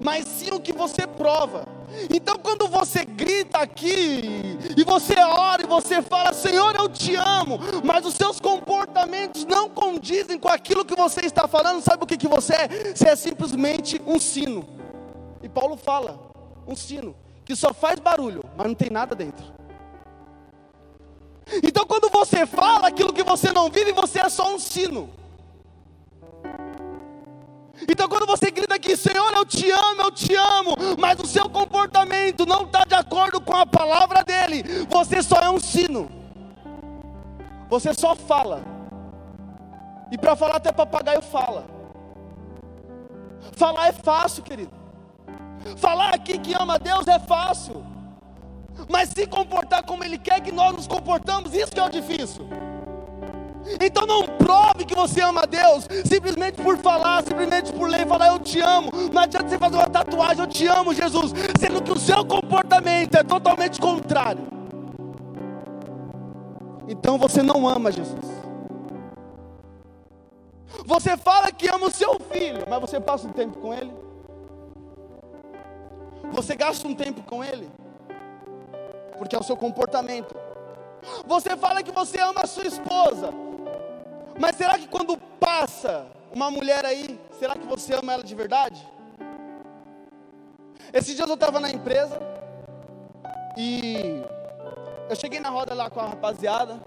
mas 0.00 0.26
sim 0.26 0.50
o 0.52 0.60
que 0.60 0.72
você 0.72 1.06
prova. 1.06 1.66
Então, 2.10 2.36
quando 2.38 2.66
você 2.68 3.04
grita 3.04 3.58
aqui, 3.58 4.58
e 4.76 4.84
você 4.84 5.18
ora, 5.18 5.62
e 5.62 5.66
você 5.66 6.00
fala, 6.00 6.32
Senhor, 6.32 6.74
eu 6.74 6.88
te 6.88 7.14
amo, 7.14 7.58
mas 7.84 8.06
os 8.06 8.14
seus 8.14 8.40
comportamentos 8.40 9.44
não 9.44 9.68
condizem 9.68 10.38
com 10.38 10.48
aquilo 10.48 10.84
que 10.84 10.96
você 10.96 11.20
está 11.26 11.46
falando, 11.46 11.82
sabe 11.82 12.04
o 12.04 12.06
que, 12.06 12.16
que 12.16 12.28
você 12.28 12.54
é? 12.54 12.94
Você 12.94 13.08
é 13.08 13.16
simplesmente 13.16 14.00
um 14.06 14.18
sino. 14.18 14.66
E 15.42 15.48
Paulo 15.48 15.76
fala, 15.76 16.18
um 16.66 16.76
sino, 16.76 17.14
que 17.44 17.56
só 17.56 17.74
faz 17.74 17.98
barulho, 17.98 18.44
mas 18.56 18.66
não 18.66 18.74
tem 18.74 18.90
nada 18.90 19.14
dentro. 19.14 19.44
Então, 21.62 21.84
quando 21.84 22.08
você 22.08 22.46
fala 22.46 22.88
aquilo 22.88 23.12
que 23.12 23.22
você 23.22 23.52
não 23.52 23.68
vive, 23.68 23.92
você 23.92 24.20
é 24.20 24.28
só 24.28 24.54
um 24.54 24.58
sino. 24.58 25.10
Então, 27.88 28.08
quando 28.08 28.26
você 28.26 28.50
grita 28.50 28.76
aqui, 28.76 28.96
Senhor, 28.96 29.32
eu 29.32 29.44
te 29.44 29.70
amo, 29.70 30.02
eu 30.02 30.10
te 30.12 30.34
amo, 30.36 30.76
mas 30.98 31.18
o 31.18 31.26
seu 31.26 31.48
comportamento 31.50 32.46
não 32.46 32.62
está 32.62 32.84
de 32.84 32.94
acordo 32.94 33.40
com 33.40 33.56
a 33.56 33.66
palavra 33.66 34.22
dele, 34.22 34.62
você 34.88 35.22
só 35.22 35.36
é 35.40 35.50
um 35.50 35.58
sino. 35.58 36.08
Você 37.68 37.92
só 37.92 38.14
fala. 38.14 38.62
E 40.10 40.18
para 40.18 40.36
falar, 40.36 40.56
até 40.56 40.70
papagaio 40.70 41.22
fala. 41.22 41.66
Falar 43.52 43.88
é 43.88 43.92
fácil, 43.92 44.42
querido. 44.42 44.81
Falar 45.76 46.14
aqui 46.14 46.38
que 46.38 46.54
ama 46.54 46.74
a 46.74 46.78
Deus 46.78 47.06
é 47.06 47.18
fácil, 47.18 47.84
mas 48.88 49.10
se 49.10 49.26
comportar 49.26 49.82
como 49.84 50.04
Ele 50.04 50.18
quer 50.18 50.40
que 50.40 50.52
nós 50.52 50.72
nos 50.74 50.86
comportamos, 50.86 51.54
isso 51.54 51.72
que 51.72 51.80
é 51.80 51.84
o 51.84 51.90
difícil. 51.90 52.48
Então 53.80 54.06
não 54.06 54.26
prove 54.26 54.84
que 54.84 54.94
você 54.94 55.20
ama 55.20 55.42
a 55.42 55.46
Deus 55.46 55.86
simplesmente 56.04 56.60
por 56.60 56.76
falar, 56.78 57.22
simplesmente 57.22 57.72
por 57.72 57.88
ler, 57.88 58.06
falar 58.06 58.28
eu 58.28 58.38
te 58.38 58.60
amo. 58.60 58.90
Não 59.12 59.22
adianta 59.22 59.48
você 59.48 59.58
fazer 59.58 59.76
uma 59.76 59.88
tatuagem, 59.88 60.40
eu 60.40 60.46
te 60.46 60.66
amo, 60.66 60.92
Jesus, 60.92 61.32
sendo 61.60 61.82
que 61.82 61.92
o 61.92 61.98
seu 61.98 62.24
comportamento 62.24 63.14
é 63.14 63.22
totalmente 63.22 63.80
contrário. 63.80 64.46
Então 66.88 67.16
você 67.16 67.42
não 67.42 67.68
ama 67.68 67.92
Jesus. 67.92 68.26
Você 70.84 71.16
fala 71.16 71.52
que 71.52 71.68
ama 71.68 71.86
o 71.86 71.90
seu 71.90 72.18
filho, 72.18 72.64
mas 72.68 72.80
você 72.80 72.98
passa 73.00 73.28
um 73.28 73.32
tempo 73.32 73.58
com 73.58 73.72
ele. 73.72 74.01
Você 76.32 76.56
gasta 76.56 76.88
um 76.88 76.94
tempo 76.94 77.22
com 77.22 77.44
ele, 77.44 77.70
porque 79.18 79.36
é 79.36 79.38
o 79.38 79.42
seu 79.42 79.56
comportamento. 79.56 80.34
Você 81.26 81.56
fala 81.56 81.82
que 81.82 81.92
você 81.92 82.20
ama 82.20 82.42
a 82.42 82.46
sua 82.46 82.66
esposa, 82.66 83.32
mas 84.38 84.56
será 84.56 84.78
que 84.78 84.88
quando 84.88 85.18
passa 85.38 86.06
uma 86.34 86.50
mulher 86.50 86.84
aí, 86.86 87.20
será 87.38 87.54
que 87.54 87.66
você 87.66 87.94
ama 87.94 88.14
ela 88.14 88.24
de 88.24 88.34
verdade? 88.34 88.82
Esses 90.92 91.14
dias 91.14 91.28
eu 91.28 91.34
estava 91.34 91.60
na 91.60 91.70
empresa 91.70 92.18
e 93.56 94.22
eu 95.08 95.16
cheguei 95.16 95.40
na 95.40 95.50
roda 95.50 95.74
lá 95.74 95.90
com 95.90 96.00
a 96.00 96.06
rapaziada. 96.06 96.80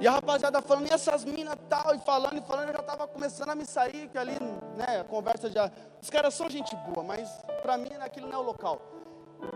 E 0.00 0.06
a 0.06 0.12
rapaziada 0.12 0.62
falando, 0.62 0.88
e 0.88 0.92
essas 0.92 1.24
minas 1.24 1.56
tal, 1.68 1.92
e 1.92 1.98
falando, 1.98 2.38
e 2.38 2.40
falando, 2.42 2.68
eu 2.68 2.74
já 2.74 2.80
estava 2.80 3.08
começando 3.08 3.50
a 3.50 3.54
me 3.56 3.66
sair, 3.66 4.08
que 4.08 4.16
ali, 4.16 4.36
né, 4.76 5.00
a 5.00 5.04
conversa 5.04 5.50
já. 5.50 5.72
Os 6.00 6.08
caras 6.08 6.34
são 6.34 6.48
gente 6.48 6.76
boa, 6.76 7.02
mas 7.02 7.28
para 7.68 7.76
mim 7.76 7.90
aquilo 8.00 8.28
não 8.28 8.34
é 8.34 8.38
o 8.38 8.46
local. 8.52 8.80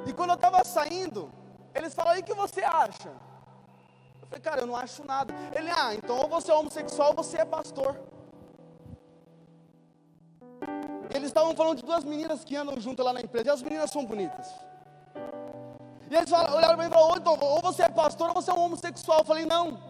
E 0.06 0.12
quando 0.12 0.30
eu 0.30 0.34
estava 0.34 0.62
saindo, 0.64 1.32
eles 1.74 1.94
falaram, 1.94 2.18
e 2.18 2.20
o 2.20 2.24
que 2.24 2.34
você 2.34 2.62
acha? 2.62 3.08
Eu 4.20 4.26
falei, 4.26 4.42
cara, 4.42 4.60
eu 4.60 4.66
não 4.66 4.76
acho 4.76 5.02
nada. 5.02 5.32
Ele, 5.56 5.70
ah, 5.70 5.94
então 5.94 6.18
ou 6.18 6.28
você 6.28 6.50
é 6.50 6.54
homossexual 6.54 7.08
ou 7.08 7.14
você 7.14 7.38
é 7.38 7.44
pastor. 7.46 7.98
Eles 11.14 11.28
estavam 11.28 11.56
falando 11.56 11.78
de 11.78 11.84
duas 11.86 12.04
meninas 12.04 12.44
que 12.44 12.54
andam 12.54 12.78
juntas 12.78 13.04
lá 13.04 13.14
na 13.14 13.22
empresa, 13.22 13.46
e 13.48 13.50
as 13.50 13.62
meninas 13.62 13.90
são 13.90 14.04
bonitas. 14.04 14.46
E 16.10 16.14
eles 16.14 16.28
falaram, 16.28 16.56
olharam 16.56 16.76
para 16.76 16.84
mim 16.84 16.90
e 16.90 16.94
falaram, 16.94 17.16
então, 17.16 17.38
ou 17.40 17.62
você 17.62 17.82
é 17.84 17.88
pastor 17.88 18.28
ou 18.28 18.34
você 18.34 18.50
é 18.50 18.54
um 18.54 18.60
homossexual. 18.60 19.20
Eu 19.20 19.24
falei, 19.24 19.46
não. 19.46 19.80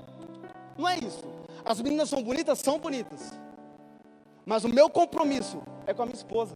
Não 0.79 0.89
é 0.89 0.97
isso. 0.97 1.25
As 1.65 1.81
meninas 1.81 2.09
são 2.09 2.23
bonitas? 2.23 2.61
São 2.61 2.79
bonitas. 2.79 3.33
Mas 4.47 4.63
o 4.63 4.69
meu 4.69 4.89
compromisso 4.89 5.61
é 5.89 5.93
com 5.93 6.03
a 6.03 6.07
minha 6.07 6.15
esposa. 6.15 6.55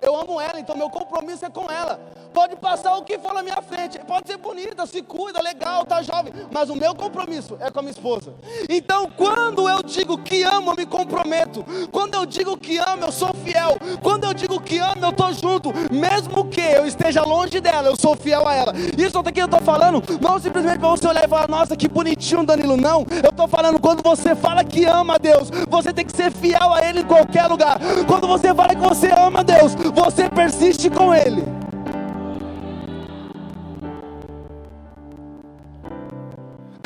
Eu 0.00 0.14
amo 0.16 0.40
ela, 0.40 0.60
então 0.60 0.76
meu 0.76 0.90
compromisso 0.90 1.44
é 1.44 1.50
com 1.50 1.70
ela. 1.70 2.00
Pode 2.36 2.54
passar 2.56 2.94
o 2.98 3.02
que 3.02 3.18
for 3.18 3.32
na 3.32 3.42
minha 3.42 3.62
frente, 3.62 3.98
pode 4.00 4.28
ser 4.28 4.36
bonita, 4.36 4.84
se 4.84 5.00
cuida, 5.00 5.40
legal, 5.40 5.86
tá 5.86 6.02
jovem, 6.02 6.34
mas 6.52 6.68
o 6.68 6.76
meu 6.76 6.94
compromisso 6.94 7.56
é 7.58 7.70
com 7.70 7.78
a 7.78 7.82
minha 7.82 7.92
esposa. 7.92 8.34
Então, 8.68 9.10
quando 9.16 9.66
eu 9.66 9.82
digo 9.82 10.18
que 10.18 10.42
amo, 10.42 10.72
eu 10.72 10.76
me 10.76 10.84
comprometo. 10.84 11.64
Quando 11.90 12.12
eu 12.12 12.26
digo 12.26 12.54
que 12.58 12.76
amo, 12.76 13.06
eu 13.06 13.10
sou 13.10 13.32
fiel. 13.42 13.78
Quando 14.02 14.24
eu 14.24 14.34
digo 14.34 14.60
que 14.60 14.78
amo, 14.78 15.02
eu 15.02 15.08
estou 15.08 15.32
junto, 15.32 15.72
mesmo 15.90 16.44
que 16.50 16.60
eu 16.60 16.86
esteja 16.86 17.22
longe 17.22 17.58
dela, 17.58 17.88
eu 17.88 17.96
sou 17.96 18.14
fiel 18.14 18.46
a 18.46 18.54
ela. 18.54 18.74
Isso 18.98 19.18
aqui 19.18 19.40
eu 19.40 19.46
estou 19.46 19.62
falando, 19.62 20.02
não 20.20 20.38
simplesmente 20.38 20.78
para 20.78 20.90
você 20.90 21.08
olhar 21.08 21.24
e 21.24 21.28
falar, 21.28 21.48
nossa, 21.48 21.74
que 21.74 21.88
bonitinho, 21.88 22.44
Danilo. 22.44 22.76
Não, 22.76 23.06
eu 23.24 23.30
estou 23.30 23.48
falando 23.48 23.80
quando 23.80 24.02
você 24.02 24.34
fala 24.34 24.62
que 24.62 24.84
ama 24.84 25.14
a 25.14 25.18
Deus, 25.18 25.48
você 25.70 25.90
tem 25.90 26.04
que 26.04 26.14
ser 26.14 26.30
fiel 26.30 26.74
a 26.74 26.86
Ele 26.86 27.00
em 27.00 27.06
qualquer 27.06 27.46
lugar. 27.46 27.78
Quando 28.06 28.28
você 28.28 28.54
fala 28.54 28.74
que 28.74 28.82
você 28.82 29.10
ama 29.10 29.40
a 29.40 29.42
Deus, 29.42 29.74
você 29.94 30.28
persiste 30.28 30.90
com 30.90 31.14
Ele. 31.14 31.65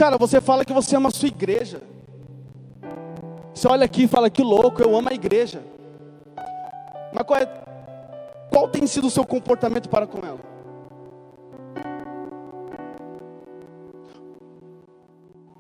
Cara, 0.01 0.17
você 0.17 0.41
fala 0.41 0.65
que 0.65 0.73
você 0.73 0.97
ama 0.97 1.11
a 1.11 1.13
sua 1.13 1.29
igreja. 1.29 1.83
Você 3.53 3.69
olha 3.69 3.85
aqui 3.85 4.05
e 4.05 4.09
fala 4.09 4.31
que 4.31 4.43
louco, 4.43 4.81
eu 4.81 4.97
amo 4.97 5.11
a 5.11 5.13
igreja. 5.13 5.63
Mas 7.13 7.23
qual, 7.27 7.39
é, 7.39 7.47
qual 8.49 8.67
tem 8.67 8.87
sido 8.87 9.09
o 9.09 9.11
seu 9.11 9.27
comportamento 9.27 9.91
para 9.91 10.07
com 10.07 10.27
ela? 10.27 10.41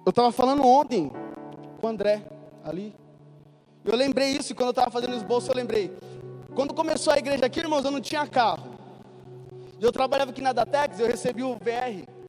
Eu 0.06 0.08
estava 0.08 0.32
falando 0.32 0.66
ontem 0.66 1.12
com 1.78 1.86
o 1.86 1.90
André 1.90 2.22
ali. 2.64 2.94
Eu 3.84 3.94
lembrei 3.94 4.30
isso 4.30 4.54
quando 4.54 4.68
eu 4.68 4.70
estava 4.70 4.90
fazendo 4.90 5.16
esboço, 5.16 5.50
eu 5.50 5.54
lembrei. 5.54 5.94
Quando 6.54 6.72
começou 6.72 7.12
a 7.12 7.18
igreja 7.18 7.44
aqui, 7.44 7.60
irmãos, 7.60 7.84
eu 7.84 7.90
não 7.90 8.00
tinha 8.00 8.26
carro. 8.26 8.70
E 9.78 9.84
eu 9.84 9.92
trabalhava 9.92 10.30
aqui 10.30 10.40
na 10.40 10.54
Datex, 10.54 10.98
eu 10.98 11.08
recebi 11.08 11.42
o 11.42 11.56
VR. 11.56 12.19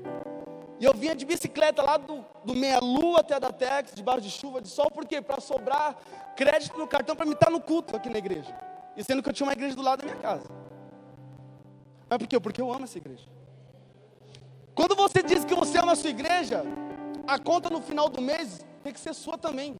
E 0.82 0.84
eu 0.84 0.96
vinha 0.96 1.16
de 1.16 1.24
bicicleta 1.24 1.84
lá 1.84 1.96
do, 1.96 2.26
do 2.44 2.56
meia-lua 2.56 3.20
até 3.20 3.36
a 3.36 3.40
Datex, 3.40 3.94
debaixo 3.94 4.22
de 4.22 4.32
chuva, 4.32 4.60
de 4.60 4.68
sol, 4.68 4.90
por 4.90 5.06
quê? 5.06 5.22
Para 5.22 5.40
sobrar 5.40 5.96
crédito 6.36 6.76
no 6.76 6.88
cartão 6.88 7.16
para 7.16 7.24
me 7.24 7.34
estar 7.34 7.52
no 7.52 7.62
culto 7.62 7.96
aqui 7.96 8.10
na 8.10 8.18
igreja. 8.18 8.52
E 8.98 9.04
sendo 9.04 9.22
que 9.22 9.30
eu 9.30 9.34
tinha 9.34 9.46
uma 9.46 9.54
igreja 9.54 9.76
do 9.76 9.84
lado 9.84 10.00
da 10.00 10.06
minha 10.06 10.18
casa. 10.18 10.50
Mas 12.10 12.18
por 12.18 12.28
quê? 12.28 12.40
Porque 12.40 12.60
eu 12.60 12.74
amo 12.74 12.86
essa 12.86 12.98
igreja. 12.98 13.28
Quando 14.74 14.96
você 14.96 15.22
diz 15.22 15.46
que 15.46 15.54
você 15.54 15.78
ama 15.78 15.92
a 15.92 15.96
sua 15.96 16.10
igreja, 16.10 16.64
a 17.28 17.38
conta 17.38 17.70
no 17.70 17.80
final 17.80 18.10
do 18.10 18.20
mês 18.20 18.66
tem 18.84 18.92
que 18.92 19.00
ser 19.00 19.14
sua 19.14 19.38
também. 19.38 19.80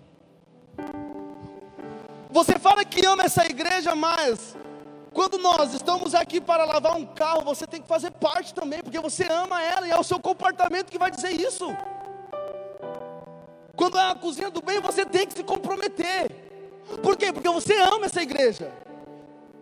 Você 2.30 2.60
fala 2.60 2.86
que 2.86 3.04
ama 3.08 3.24
essa 3.24 3.44
igreja, 3.44 3.96
mas 3.96 4.56
quando 5.14 5.38
nós 5.38 5.74
estamos 5.74 6.16
aqui 6.16 6.40
para 6.40 6.64
lavar 6.64 6.96
um 6.96 7.06
carro, 7.06 7.44
você 7.44 7.68
tem 7.68 7.82
que 7.82 7.88
fazer 7.88 8.12
parte 8.12 8.54
também, 8.54 8.82
porque 8.82 9.00
você 9.00 9.26
ama 9.26 9.62
ela 9.62 9.88
e 9.88 9.92
é 9.92 10.00
o 10.00 10.04
seu 10.04 10.20
comportamento 10.20 10.90
que 10.90 10.98
vai 10.98 11.12
dizer 11.12 11.32
isso. 11.32 11.66
Quando 13.76 13.98
é 13.98 14.10
a 14.10 14.16
cozinha 14.16 14.50
do 14.50 14.62
bem, 14.62 14.80
você 14.80 15.06
tem 15.06 15.28
que 15.28 15.34
se 15.34 15.44
comprometer. 15.44 16.32
Por 17.04 17.18
quê? 17.18 17.34
Porque 17.34 17.50
você 17.50 17.76
ama 17.82 18.06
essa 18.06 18.22
igreja. 18.22 18.72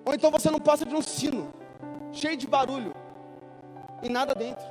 Ou 0.05 0.13
então 0.13 0.29
você 0.29 0.51
não 0.51 0.59
passa 0.59 0.85
de 0.85 0.93
um 0.93 1.01
sino, 1.01 1.51
cheio 2.11 2.37
de 2.37 2.45
barulho, 2.45 2.93
e 4.03 4.09
nada 4.09 4.35
dentro. 4.35 4.65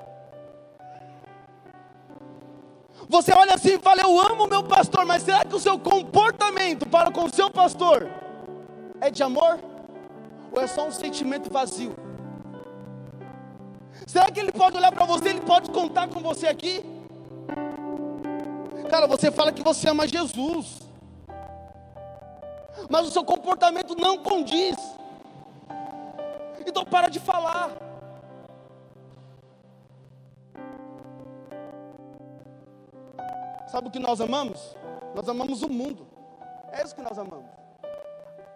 Você 3.09 3.33
olha 3.33 3.55
assim 3.55 3.75
e 3.75 3.79
fala: 3.79 4.03
Eu 4.03 4.19
amo 4.21 4.47
meu 4.47 4.63
pastor, 4.63 5.05
mas 5.05 5.23
será 5.23 5.45
que 5.45 5.55
o 5.55 5.61
seu 5.61 5.79
comportamento 5.79 6.87
para 6.87 7.11
com 7.11 7.25
o 7.25 7.31
seu 7.31 7.51
pastor 7.51 8.09
é 9.01 9.11
de 9.11 9.23
amor? 9.23 9.68
Ou 10.53 10.61
é 10.63 10.67
só 10.67 10.87
um 10.87 10.93
sentimento 10.93 11.53
vazio? 11.53 11.95
Será 14.07 14.31
que 14.31 14.41
ele 14.41 14.53
pode 14.53 14.77
olhar 14.77 14.93
para 14.93 15.05
você? 15.05 15.29
Ele 15.29 15.41
pode 15.41 15.71
contar 15.71 16.09
com 16.09 16.21
você 16.21 16.47
aqui? 16.47 16.85
Cara, 18.89 19.07
você 19.07 19.31
fala 19.31 19.53
que 19.53 19.63
você 19.63 19.89
ama 19.89 20.09
Jesus, 20.09 20.81
mas 22.89 23.07
o 23.07 23.11
seu 23.11 23.23
comportamento 23.23 23.95
não 23.95 24.19
condiz. 24.19 24.77
Então 26.67 26.85
para 26.85 27.09
de 27.09 27.21
falar. 27.21 27.71
Sabe 33.67 33.89
o 33.89 33.91
que 33.91 33.99
nós 33.99 34.21
amamos? 34.21 34.75
Nós 35.15 35.29
amamos 35.29 35.63
o 35.63 35.69
mundo. 35.69 36.07
É 36.73 36.83
isso 36.83 36.95
que 36.95 37.03
nós 37.03 37.19
amamos. 37.19 37.51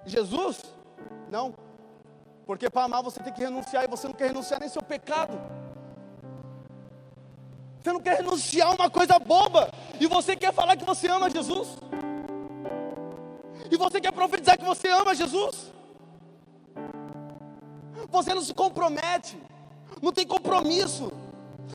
Jesus? 0.07 0.63
Não. 1.31 1.55
Porque 2.47 2.69
para 2.69 2.85
amar 2.85 3.03
você 3.03 3.23
tem 3.23 3.33
que 3.33 3.41
renunciar 3.41 3.85
e 3.85 3.89
você 3.89 4.07
não 4.07 4.15
quer 4.15 4.29
renunciar 4.29 4.61
nem 4.61 4.69
seu 4.69 4.83
pecado. 4.83 5.39
Você 7.81 7.93
não 7.93 8.01
quer 8.01 8.17
renunciar 8.19 8.69
a 8.69 8.75
uma 8.75 8.91
coisa 8.91 9.19
boba 9.19 9.71
e 10.01 10.07
você 10.07 10.37
quer 10.37 10.53
falar 10.53 10.77
que 10.77 10.85
você 10.85 11.09
ama 11.09 11.31
Jesus. 11.31 11.77
E 13.71 13.77
você 13.77 14.01
quer 14.01 14.13
profetizar 14.13 14.59
que 14.59 14.65
você 14.65 14.89
ama 14.89 15.15
Jesus. 15.15 15.73
Você 18.11 18.35
não 18.35 18.43
se 18.43 18.53
compromete, 18.53 19.41
não 20.01 20.13
tem 20.13 20.27
compromisso. 20.27 21.11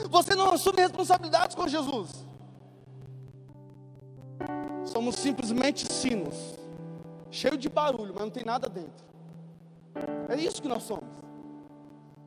Você 0.09 0.35
não 0.35 0.53
assume 0.53 0.81
responsabilidades 0.81 1.55
com 1.55 1.67
Jesus. 1.67 2.09
Somos 4.85 5.15
simplesmente 5.15 5.91
sinos, 5.91 6.35
cheio 7.31 7.57
de 7.57 7.67
barulho, 7.67 8.13
mas 8.13 8.23
não 8.23 8.29
tem 8.29 8.45
nada 8.45 8.69
dentro. 8.69 9.06
É 10.29 10.35
isso 10.35 10.61
que 10.61 10.67
nós 10.67 10.83
somos. 10.83 11.15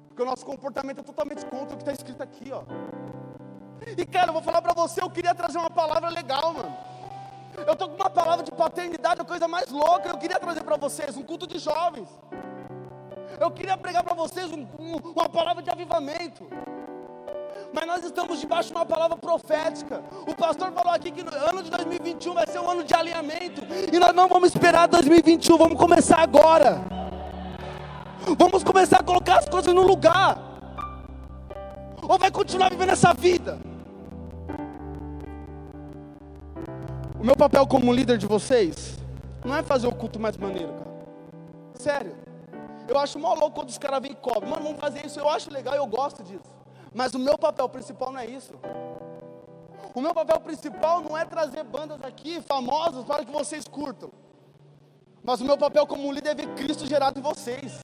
Porque 0.08 0.22
o 0.22 0.26
nosso 0.26 0.44
comportamento 0.44 1.00
é 1.00 1.02
totalmente 1.02 1.44
contra 1.46 1.74
o 1.74 1.76
que 1.76 1.82
está 1.82 1.92
escrito 1.92 2.22
aqui, 2.22 2.50
ó. 2.52 2.62
E 3.96 4.06
cara, 4.06 4.28
eu 4.28 4.32
vou 4.32 4.42
falar 4.42 4.60
para 4.62 4.74
você, 4.74 5.02
eu 5.02 5.10
queria 5.10 5.34
trazer 5.34 5.58
uma 5.58 5.70
palavra 5.70 6.08
legal, 6.08 6.52
mano. 6.52 6.76
Eu 7.66 7.76
tô 7.76 7.88
com 7.88 7.96
uma 7.96 8.10
palavra 8.10 8.44
de 8.44 8.52
paternidade, 8.52 9.20
a 9.20 9.24
coisa 9.24 9.46
mais 9.46 9.70
louca. 9.70 10.08
Eu 10.08 10.18
queria 10.18 10.38
trazer 10.38 10.62
para 10.62 10.76
vocês 10.76 11.16
um 11.16 11.22
culto 11.22 11.46
de 11.46 11.58
jovens. 11.58 12.08
Eu 13.38 13.50
queria 13.50 13.76
pregar 13.76 14.02
para 14.02 14.14
vocês 14.14 14.50
um, 14.52 14.66
um, 14.78 14.96
uma 14.96 15.28
palavra 15.28 15.62
de 15.62 15.70
avivamento. 15.70 16.46
Mas 17.72 17.86
nós 17.86 18.04
estamos 18.04 18.40
debaixo 18.40 18.68
de 18.68 18.74
uma 18.74 18.86
palavra 18.86 19.16
profética. 19.16 20.02
O 20.26 20.34
pastor 20.34 20.72
falou 20.72 20.92
aqui 20.92 21.10
que 21.10 21.22
no 21.22 21.34
ano 21.34 21.62
de 21.62 21.70
2021 21.70 22.34
vai 22.34 22.46
ser 22.46 22.58
um 22.58 22.68
ano 22.68 22.84
de 22.84 22.94
alinhamento. 22.94 23.62
E 23.92 23.98
nós 23.98 24.14
não 24.14 24.28
vamos 24.28 24.48
esperar 24.48 24.88
2021, 24.88 25.56
vamos 25.56 25.78
começar 25.78 26.18
agora. 26.18 26.99
Vamos 28.38 28.62
começar 28.62 29.00
a 29.00 29.02
colocar 29.02 29.38
as 29.38 29.48
coisas 29.48 29.74
no 29.74 29.82
lugar. 29.82 30.38
Ou 32.02 32.18
vai 32.18 32.30
continuar 32.30 32.70
vivendo 32.70 32.90
essa 32.90 33.12
vida? 33.14 33.58
O 37.18 37.24
meu 37.24 37.36
papel 37.36 37.66
como 37.66 37.92
líder 37.92 38.18
de 38.18 38.26
vocês 38.26 38.98
não 39.44 39.56
é 39.56 39.62
fazer 39.62 39.86
o 39.86 39.94
culto 39.94 40.18
mais 40.18 40.36
maneiro, 40.36 40.72
cara. 40.72 40.90
Sério. 41.74 42.16
Eu 42.88 42.98
acho 42.98 43.18
mó 43.18 43.34
louco 43.34 43.52
quando 43.52 43.68
os 43.68 43.78
caras 43.78 44.00
vêm 44.00 44.12
e 44.12 44.14
cobram. 44.14 44.50
Mano, 44.50 44.64
vamos 44.64 44.80
fazer 44.80 45.06
isso. 45.06 45.20
Eu 45.20 45.28
acho 45.28 45.52
legal, 45.52 45.74
eu 45.74 45.86
gosto 45.86 46.22
disso. 46.22 46.50
Mas 46.94 47.14
o 47.14 47.18
meu 47.18 47.38
papel 47.38 47.68
principal 47.68 48.12
não 48.12 48.18
é 48.18 48.26
isso. 48.26 48.54
O 49.94 50.00
meu 50.00 50.12
papel 50.12 50.40
principal 50.40 51.00
não 51.00 51.16
é 51.16 51.24
trazer 51.24 51.62
bandas 51.64 52.02
aqui 52.02 52.40
famosas 52.42 53.04
para 53.04 53.24
que 53.24 53.30
vocês 53.30 53.66
curtam. 53.66 54.10
Mas 55.22 55.40
o 55.40 55.44
meu 55.44 55.56
papel 55.56 55.86
como 55.86 56.10
líder 56.12 56.30
é 56.30 56.34
ver 56.34 56.48
Cristo 56.54 56.86
gerado 56.86 57.18
em 57.18 57.22
vocês. 57.22 57.82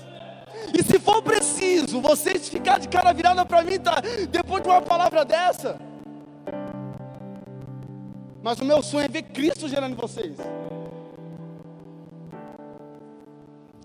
E 0.74 0.82
se 0.82 0.98
for 0.98 1.22
preciso, 1.22 2.00
vocês 2.00 2.48
ficar 2.48 2.78
de 2.78 2.88
cara 2.88 3.12
virada 3.12 3.44
para 3.44 3.62
mim, 3.62 3.78
tá? 3.78 3.96
Depois 4.30 4.62
de 4.62 4.68
uma 4.68 4.82
palavra 4.82 5.24
dessa. 5.24 5.78
Mas 8.42 8.60
o 8.60 8.64
meu 8.64 8.82
sonho 8.82 9.04
é 9.04 9.08
ver 9.08 9.22
Cristo 9.22 9.68
gerando 9.68 9.92
em 9.92 9.96
vocês. 9.96 10.36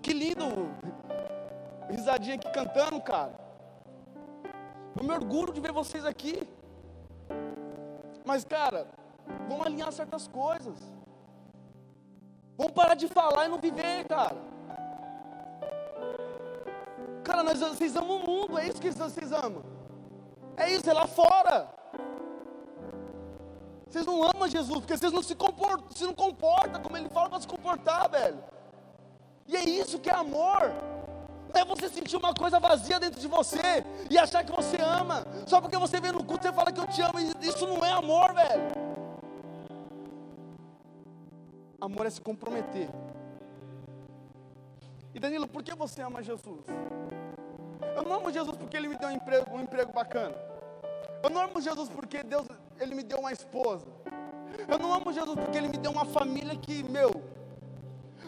Que 0.01 0.13
lindo. 0.13 0.69
Risadinha 1.89 2.35
aqui 2.35 2.49
cantando, 2.51 3.01
cara. 3.01 3.33
Eu 4.95 5.03
me 5.03 5.13
orgulho 5.13 5.53
de 5.53 5.61
ver 5.61 5.71
vocês 5.71 6.05
aqui. 6.05 6.47
Mas, 8.25 8.43
cara, 8.43 8.87
vamos 9.47 9.65
alinhar 9.65 9.91
certas 9.91 10.27
coisas. 10.27 10.77
Vamos 12.57 12.73
parar 12.73 12.95
de 12.95 13.07
falar 13.07 13.45
e 13.45 13.49
não 13.49 13.57
viver, 13.57 14.05
cara. 14.07 14.37
Cara, 17.31 17.43
nós, 17.43 17.59
vocês 17.59 17.95
amam 17.95 18.17
o 18.17 18.25
mundo, 18.27 18.59
é 18.59 18.67
isso 18.67 18.81
que 18.81 18.91
vocês 18.91 19.31
amam. 19.31 19.63
É 20.57 20.69
isso, 20.69 20.89
é 20.89 20.93
lá 20.93 21.07
fora. 21.07 21.73
Vocês 23.87 24.05
não 24.05 24.21
amam 24.21 24.49
Jesus, 24.49 24.79
porque 24.79 24.97
vocês 24.97 25.13
não 25.13 25.23
se 25.23 25.33
comportam, 25.33 25.87
não 26.01 26.13
comportam 26.13 26.81
como 26.81 26.97
ele 26.97 27.07
fala 27.07 27.29
para 27.29 27.39
se 27.39 27.47
comportar, 27.47 28.09
velho. 28.09 28.43
E 29.47 29.55
é 29.55 29.63
isso 29.63 29.97
que 29.97 30.09
é 30.09 30.13
amor. 30.13 30.73
É 31.53 31.63
você 31.63 31.87
sentir 31.87 32.17
uma 32.17 32.33
coisa 32.33 32.59
vazia 32.59 32.99
dentro 32.99 33.21
de 33.21 33.27
você 33.29 33.85
e 34.09 34.17
achar 34.17 34.43
que 34.43 34.51
você 34.51 34.75
ama. 34.81 35.25
Só 35.47 35.61
porque 35.61 35.77
você 35.77 36.01
vem 36.01 36.11
no 36.11 36.25
culto 36.25 36.45
e 36.45 36.51
fala 36.51 36.69
que 36.69 36.81
eu 36.81 36.87
te 36.87 37.01
amo. 37.01 37.17
Isso 37.41 37.65
não 37.65 37.85
é 37.85 37.93
amor, 37.93 38.33
velho. 38.33 38.71
Amor 41.79 42.05
é 42.05 42.09
se 42.09 42.19
comprometer. 42.19 42.89
E 45.13 45.19
Danilo, 45.19 45.47
por 45.47 45.63
que 45.63 45.73
você 45.73 46.01
ama 46.01 46.21
Jesus? 46.21 46.65
Eu 47.95 48.03
não 48.03 48.15
amo 48.15 48.31
Jesus 48.31 48.57
porque 48.57 48.77
Ele 48.77 48.87
me 48.87 48.97
deu 48.97 49.09
um 49.09 49.11
emprego, 49.11 49.55
um 49.55 49.61
emprego 49.61 49.91
bacana. 49.91 50.35
Eu 51.23 51.29
não 51.29 51.41
amo 51.41 51.61
Jesus 51.61 51.89
porque 51.89 52.23
Deus, 52.23 52.47
Ele 52.79 52.95
me 52.95 53.03
deu 53.03 53.19
uma 53.19 53.31
esposa. 53.31 53.85
Eu 54.67 54.79
não 54.79 54.93
amo 54.93 55.11
Jesus 55.11 55.35
porque 55.35 55.57
Ele 55.57 55.67
me 55.67 55.77
deu 55.77 55.91
uma 55.91 56.05
família 56.05 56.55
que, 56.55 56.83
meu. 56.83 57.11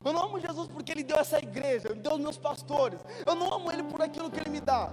Eu 0.04 0.12
não 0.12 0.24
amo 0.24 0.40
Jesus 0.40 0.68
porque 0.68 0.92
Ele 0.92 1.04
deu 1.04 1.18
essa 1.18 1.38
igreja, 1.40 1.90
Ele 1.90 2.00
deu 2.00 2.14
os 2.14 2.20
meus 2.20 2.38
pastores. 2.38 3.00
Eu 3.26 3.36
não 3.36 3.54
amo 3.54 3.72
Ele 3.72 3.84
por 3.84 4.02
aquilo 4.02 4.30
que 4.30 4.40
Ele 4.40 4.50
me 4.50 4.60
dá. 4.60 4.92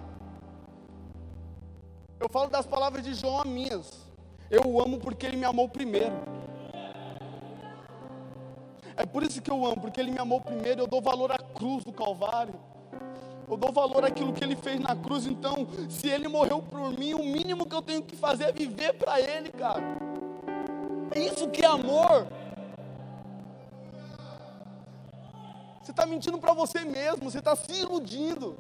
Eu 2.19 2.29
falo 2.29 2.49
das 2.49 2.67
palavras 2.67 3.03
de 3.03 3.15
João 3.15 3.45
minhas. 3.45 4.09
Eu 4.51 4.63
o 4.67 4.81
amo 4.81 4.99
porque 4.99 5.27
Ele 5.27 5.37
me 5.37 5.45
amou 5.45 5.69
primeiro. 5.69 6.15
É 8.97 9.07
por 9.07 9.23
isso 9.23 9.41
que 9.41 9.51
eu 9.51 9.65
amo, 9.65 9.81
porque 9.81 10.01
Ele 10.01 10.11
me 10.11 10.19
amou 10.19 10.41
primeiro. 10.41 10.83
Eu 10.83 10.87
dou 10.87 11.01
valor 11.01 11.33
à 11.33 11.39
cruz 11.39 11.85
do 11.85 11.93
Calvário. 11.93 12.55
Eu 13.51 13.57
dou 13.57 13.73
valor 13.73 14.05
àquilo 14.05 14.33
que 14.33 14.45
Ele 14.45 14.55
fez 14.55 14.79
na 14.79 14.95
cruz. 14.95 15.27
Então, 15.27 15.67
se 15.89 16.09
Ele 16.09 16.29
morreu 16.29 16.63
por 16.63 16.93
mim, 16.97 17.15
o 17.15 17.25
mínimo 17.25 17.67
que 17.67 17.75
eu 17.75 17.83
tenho 17.83 18.03
que 18.03 18.15
fazer 18.15 18.45
é 18.45 18.53
viver 18.53 18.93
para 18.95 19.21
Ele, 19.21 19.51
cara. 19.51 19.83
É 21.13 21.19
isso 21.19 21.49
que 21.49 21.65
é 21.65 21.67
amor. 21.67 22.29
Você 25.83 25.91
está 25.91 26.07
mentindo 26.07 26.39
para 26.39 26.55
você 26.55 26.85
mesmo, 26.85 27.29
você 27.29 27.39
está 27.39 27.57
se 27.57 27.73
iludindo. 27.73 28.57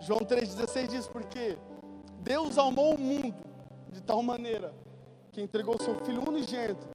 João 0.00 0.20
3,16 0.20 0.86
diz: 0.86 1.06
Porque 1.06 1.58
Deus 2.20 2.56
amou 2.56 2.94
o 2.94 2.98
mundo 2.98 3.34
de 3.92 4.00
tal 4.00 4.22
maneira 4.22 4.72
que 5.32 5.42
entregou 5.42 5.76
seu 5.82 5.94
Filho 6.06 6.26
unigênito, 6.26 6.86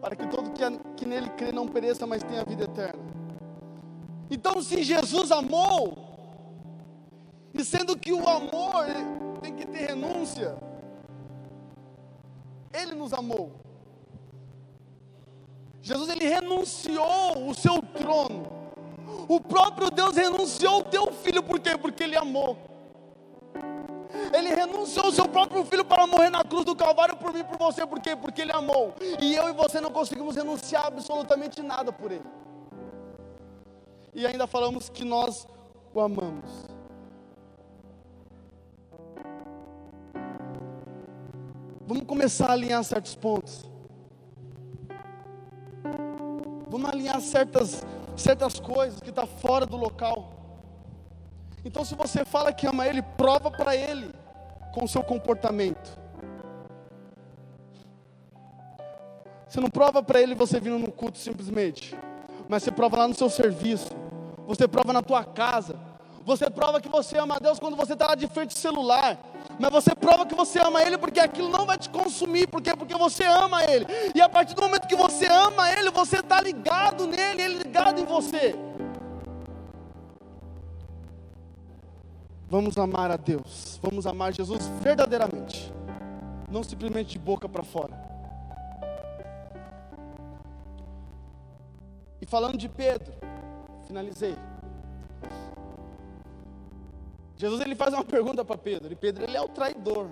para 0.00 0.16
que 0.16 0.26
todo 0.26 0.50
que, 0.96 1.04
nele 1.06 1.28
crê 1.30 1.52
não 1.52 1.68
pereça, 1.68 2.06
mas 2.06 2.22
tenha 2.22 2.44
vida 2.44 2.64
eterna. 2.64 3.02
Então, 4.30 4.62
se 4.62 4.82
Jesus 4.82 5.30
amou, 5.30 5.98
e 7.52 7.64
sendo 7.64 7.98
que 7.98 8.12
o 8.12 8.28
amor 8.28 8.86
tem 9.42 9.54
que 9.54 9.66
ter 9.66 9.88
renúncia, 9.88 10.56
Ele 12.72 12.94
nos 12.94 13.12
amou. 13.12 13.60
Jesus 15.82 16.10
ele 16.10 16.28
renunciou 16.28 17.48
o 17.48 17.54
seu 17.54 17.82
trono. 17.82 18.44
O 19.28 19.40
próprio 19.40 19.90
Deus 19.90 20.14
renunciou 20.14 20.80
o 20.80 20.84
teu 20.84 21.10
filho, 21.12 21.42
por 21.42 21.58
quê? 21.58 21.76
Porque 21.76 22.02
ele 22.02 22.16
amou. 22.16 22.69
Ele 24.32 24.54
renunciou 24.54 25.06
o 25.06 25.12
seu 25.12 25.28
próprio 25.28 25.64
filho 25.64 25.84
para 25.84 26.06
morrer 26.06 26.30
na 26.30 26.44
cruz 26.44 26.64
do 26.64 26.74
Calvário 26.76 27.16
por 27.16 27.32
mim 27.32 27.40
e 27.40 27.44
por 27.44 27.58
você, 27.58 27.86
por 27.86 28.00
quê? 28.00 28.16
Porque 28.16 28.42
ele 28.42 28.52
amou. 28.52 28.94
E 29.20 29.34
eu 29.34 29.48
e 29.48 29.52
você 29.52 29.80
não 29.80 29.90
conseguimos 29.90 30.36
renunciar 30.36 30.86
absolutamente 30.86 31.62
nada 31.62 31.92
por 31.92 32.10
ele. 32.10 32.24
E 34.14 34.26
ainda 34.26 34.46
falamos 34.46 34.88
que 34.88 35.04
nós 35.04 35.46
o 35.94 36.00
amamos. 36.00 36.50
Vamos 41.86 42.04
começar 42.04 42.50
a 42.50 42.52
alinhar 42.52 42.82
certos 42.84 43.16
pontos. 43.16 43.68
Vamos 46.68 46.88
alinhar 46.88 47.20
certas, 47.20 47.84
certas 48.16 48.60
coisas 48.60 49.00
que 49.00 49.08
estão 49.08 49.26
tá 49.26 49.32
fora 49.40 49.66
do 49.66 49.76
local. 49.76 50.39
Então, 51.64 51.84
se 51.84 51.94
você 51.94 52.24
fala 52.24 52.52
que 52.52 52.66
ama 52.66 52.86
Ele, 52.86 53.02
prova 53.02 53.50
para 53.50 53.76
Ele 53.76 54.10
com 54.72 54.84
o 54.84 54.88
seu 54.88 55.02
comportamento. 55.02 55.98
Você 59.48 59.60
não 59.60 59.68
prova 59.68 60.02
para 60.02 60.20
Ele 60.20 60.34
você 60.34 60.60
vindo 60.60 60.78
no 60.78 60.92
culto 60.92 61.18
simplesmente, 61.18 61.96
mas 62.48 62.62
você 62.62 62.70
prova 62.70 62.98
lá 62.98 63.08
no 63.08 63.14
seu 63.14 63.28
serviço, 63.28 63.90
você 64.46 64.68
prova 64.68 64.92
na 64.92 65.02
tua 65.02 65.24
casa, 65.24 65.76
você 66.24 66.48
prova 66.48 66.80
que 66.80 66.88
você 66.88 67.18
ama 67.18 67.36
a 67.36 67.38
Deus 67.38 67.58
quando 67.58 67.76
você 67.76 67.94
está 67.94 68.06
lá 68.06 68.14
de 68.14 68.28
frente 68.28 68.52
ao 68.52 68.60
celular, 68.60 69.18
mas 69.58 69.70
você 69.70 69.94
prova 69.94 70.24
que 70.24 70.34
você 70.34 70.60
ama 70.60 70.80
Ele 70.82 70.96
porque 70.96 71.18
aquilo 71.18 71.48
não 71.48 71.66
vai 71.66 71.76
te 71.76 71.90
consumir, 71.90 72.46
porque 72.46 72.74
porque 72.76 72.94
você 72.94 73.24
ama 73.24 73.64
Ele. 73.64 73.86
E 74.14 74.20
a 74.20 74.28
partir 74.28 74.54
do 74.54 74.62
momento 74.62 74.86
que 74.86 74.96
você 74.96 75.26
ama 75.26 75.70
Ele, 75.72 75.90
você 75.90 76.20
está 76.20 76.40
ligado 76.40 77.06
nele, 77.06 77.42
Ele 77.42 77.58
ligado 77.58 78.00
em 78.00 78.04
você. 78.04 78.69
Vamos 82.50 82.76
amar 82.76 83.12
a 83.12 83.16
Deus, 83.16 83.78
vamos 83.80 84.08
amar 84.08 84.32
Jesus 84.32 84.66
verdadeiramente, 84.82 85.72
não 86.50 86.64
simplesmente 86.64 87.10
de 87.10 87.18
boca 87.20 87.48
para 87.48 87.62
fora. 87.62 87.96
E 92.20 92.26
falando 92.26 92.58
de 92.58 92.68
Pedro, 92.68 93.14
finalizei. 93.86 94.34
Jesus 97.36 97.60
ele 97.60 97.76
faz 97.76 97.94
uma 97.94 98.04
pergunta 98.04 98.44
para 98.44 98.58
Pedro, 98.58 98.92
e 98.92 98.96
Pedro 98.96 99.22
ele 99.22 99.36
é 99.36 99.40
o 99.40 99.48
traidor. 99.48 100.10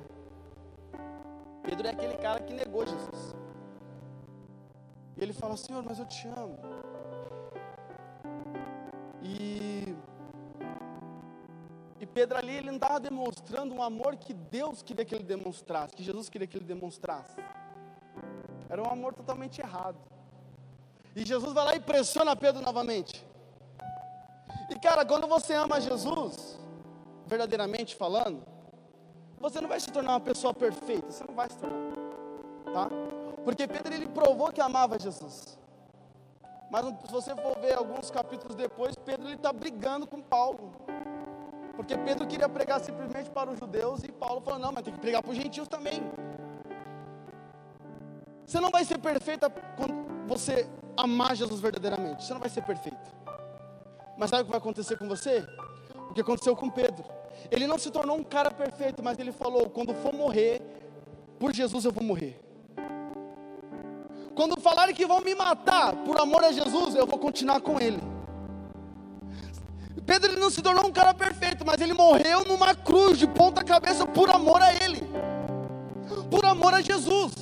Pedro 1.64 1.88
é 1.88 1.90
aquele 1.90 2.16
cara 2.18 2.38
que 2.40 2.54
negou 2.54 2.86
Jesus. 2.86 3.34
E 5.16 5.22
ele 5.24 5.32
fala: 5.32 5.56
Senhor, 5.56 5.82
mas 5.82 5.98
eu 5.98 6.06
te 6.06 6.28
amo. 6.28 6.56
Pedro 12.18 12.36
ali, 12.36 12.56
ele 12.56 12.66
não 12.66 12.74
estava 12.74 12.98
demonstrando 12.98 13.72
um 13.72 13.80
amor 13.80 14.16
que 14.16 14.34
Deus 14.34 14.82
queria 14.82 15.04
que 15.04 15.14
ele 15.14 15.22
demonstrasse, 15.22 15.94
que 15.94 16.02
Jesus 16.02 16.28
queria 16.28 16.48
que 16.48 16.56
ele 16.56 16.64
demonstrasse. 16.64 17.36
Era 18.68 18.82
um 18.82 18.90
amor 18.90 19.14
totalmente 19.14 19.60
errado. 19.60 19.96
E 21.14 21.24
Jesus 21.24 21.52
vai 21.52 21.64
lá 21.64 21.76
e 21.76 21.80
pressiona 21.80 22.34
Pedro 22.34 22.60
novamente. 22.60 23.24
E 24.68 24.76
cara, 24.80 25.06
quando 25.06 25.28
você 25.28 25.54
ama 25.54 25.80
Jesus, 25.80 26.58
verdadeiramente 27.24 27.94
falando, 27.94 28.42
você 29.38 29.60
não 29.60 29.68
vai 29.68 29.78
se 29.78 29.92
tornar 29.92 30.14
uma 30.14 30.20
pessoa 30.20 30.52
perfeita, 30.52 31.12
você 31.12 31.22
não 31.22 31.36
vai 31.36 31.48
se 31.48 31.56
tornar, 31.56 31.94
tá? 32.74 32.88
Porque 33.44 33.64
Pedro 33.68 33.94
ele 33.94 34.08
provou 34.08 34.52
que 34.52 34.60
amava 34.60 34.98
Jesus. 34.98 35.56
Mas 36.68 36.84
se 36.84 37.12
você 37.12 37.32
for 37.36 37.56
ver 37.60 37.74
alguns 37.74 38.10
capítulos 38.10 38.56
depois, 38.56 38.96
Pedro 38.96 39.28
ele 39.28 39.36
está 39.36 39.52
brigando 39.52 40.04
com 40.04 40.20
Paulo. 40.20 40.87
Porque 41.78 41.96
Pedro 41.96 42.26
queria 42.26 42.48
pregar 42.48 42.80
simplesmente 42.80 43.30
para 43.30 43.48
os 43.52 43.56
judeus 43.56 44.02
e 44.02 44.10
Paulo 44.10 44.40
falou: 44.40 44.58
não, 44.58 44.72
mas 44.72 44.82
tem 44.82 44.92
que 44.92 44.98
pregar 44.98 45.22
para 45.22 45.30
os 45.30 45.36
gentios 45.36 45.68
também. 45.68 46.02
Você 48.44 48.58
não 48.58 48.68
vai 48.68 48.84
ser 48.84 48.98
perfeita 48.98 49.48
quando 49.76 49.94
você 50.26 50.68
amar 50.96 51.36
Jesus 51.36 51.60
verdadeiramente. 51.60 52.24
Você 52.24 52.32
não 52.32 52.40
vai 52.40 52.48
ser 52.48 52.62
perfeito. 52.62 52.98
Mas 54.16 54.28
sabe 54.28 54.42
o 54.42 54.46
que 54.46 54.50
vai 54.50 54.58
acontecer 54.58 54.98
com 54.98 55.06
você? 55.06 55.46
O 56.10 56.14
que 56.14 56.20
aconteceu 56.20 56.56
com 56.56 56.68
Pedro. 56.68 57.04
Ele 57.48 57.68
não 57.68 57.78
se 57.78 57.92
tornou 57.92 58.16
um 58.16 58.24
cara 58.24 58.50
perfeito, 58.50 59.00
mas 59.00 59.16
ele 59.20 59.30
falou: 59.30 59.70
quando 59.70 59.94
for 59.94 60.12
morrer, 60.12 60.60
por 61.38 61.54
Jesus 61.54 61.84
eu 61.84 61.92
vou 61.92 62.02
morrer. 62.02 62.40
Quando 64.34 64.60
falarem 64.60 64.96
que 64.96 65.06
vão 65.06 65.20
me 65.20 65.32
matar 65.36 65.94
por 66.04 66.20
amor 66.20 66.42
a 66.42 66.50
Jesus, 66.50 66.96
eu 66.96 67.06
vou 67.06 67.20
continuar 67.20 67.60
com 67.60 67.78
ele. 67.78 68.17
Pedro 70.04 70.38
não 70.38 70.50
se 70.50 70.62
tornou 70.62 70.86
um 70.86 70.92
cara 70.92 71.12
perfeito, 71.12 71.64
mas 71.66 71.80
ele 71.80 71.92
morreu 71.92 72.44
numa 72.44 72.74
cruz 72.74 73.18
de 73.18 73.26
ponta 73.26 73.62
cabeça 73.62 74.06
por 74.06 74.30
amor 74.30 74.62
a 74.62 74.72
ele, 74.72 75.02
por 76.30 76.44
amor 76.44 76.74
a 76.74 76.80
Jesus. 76.80 77.32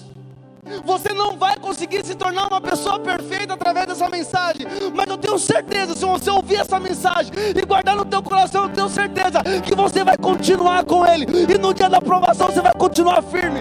Você 0.84 1.12
não 1.12 1.36
vai 1.36 1.56
conseguir 1.56 2.04
se 2.04 2.16
tornar 2.16 2.48
uma 2.48 2.60
pessoa 2.60 2.98
perfeita 2.98 3.54
através 3.54 3.86
dessa 3.86 4.08
mensagem, 4.08 4.66
mas 4.92 5.06
eu 5.06 5.16
tenho 5.16 5.38
certeza, 5.38 5.94
se 5.94 6.04
você 6.04 6.28
ouvir 6.28 6.56
essa 6.56 6.80
mensagem 6.80 7.32
e 7.54 7.64
guardar 7.64 7.94
no 7.94 8.04
teu 8.04 8.20
coração, 8.20 8.64
eu 8.64 8.70
tenho 8.70 8.88
certeza 8.88 9.40
que 9.64 9.76
você 9.76 10.02
vai 10.02 10.16
continuar 10.16 10.84
com 10.84 11.06
Ele, 11.06 11.24
e 11.48 11.56
no 11.56 11.72
dia 11.72 11.88
da 11.88 11.98
aprovação 11.98 12.48
você 12.48 12.60
vai 12.60 12.72
continuar 12.72 13.22
firme. 13.22 13.60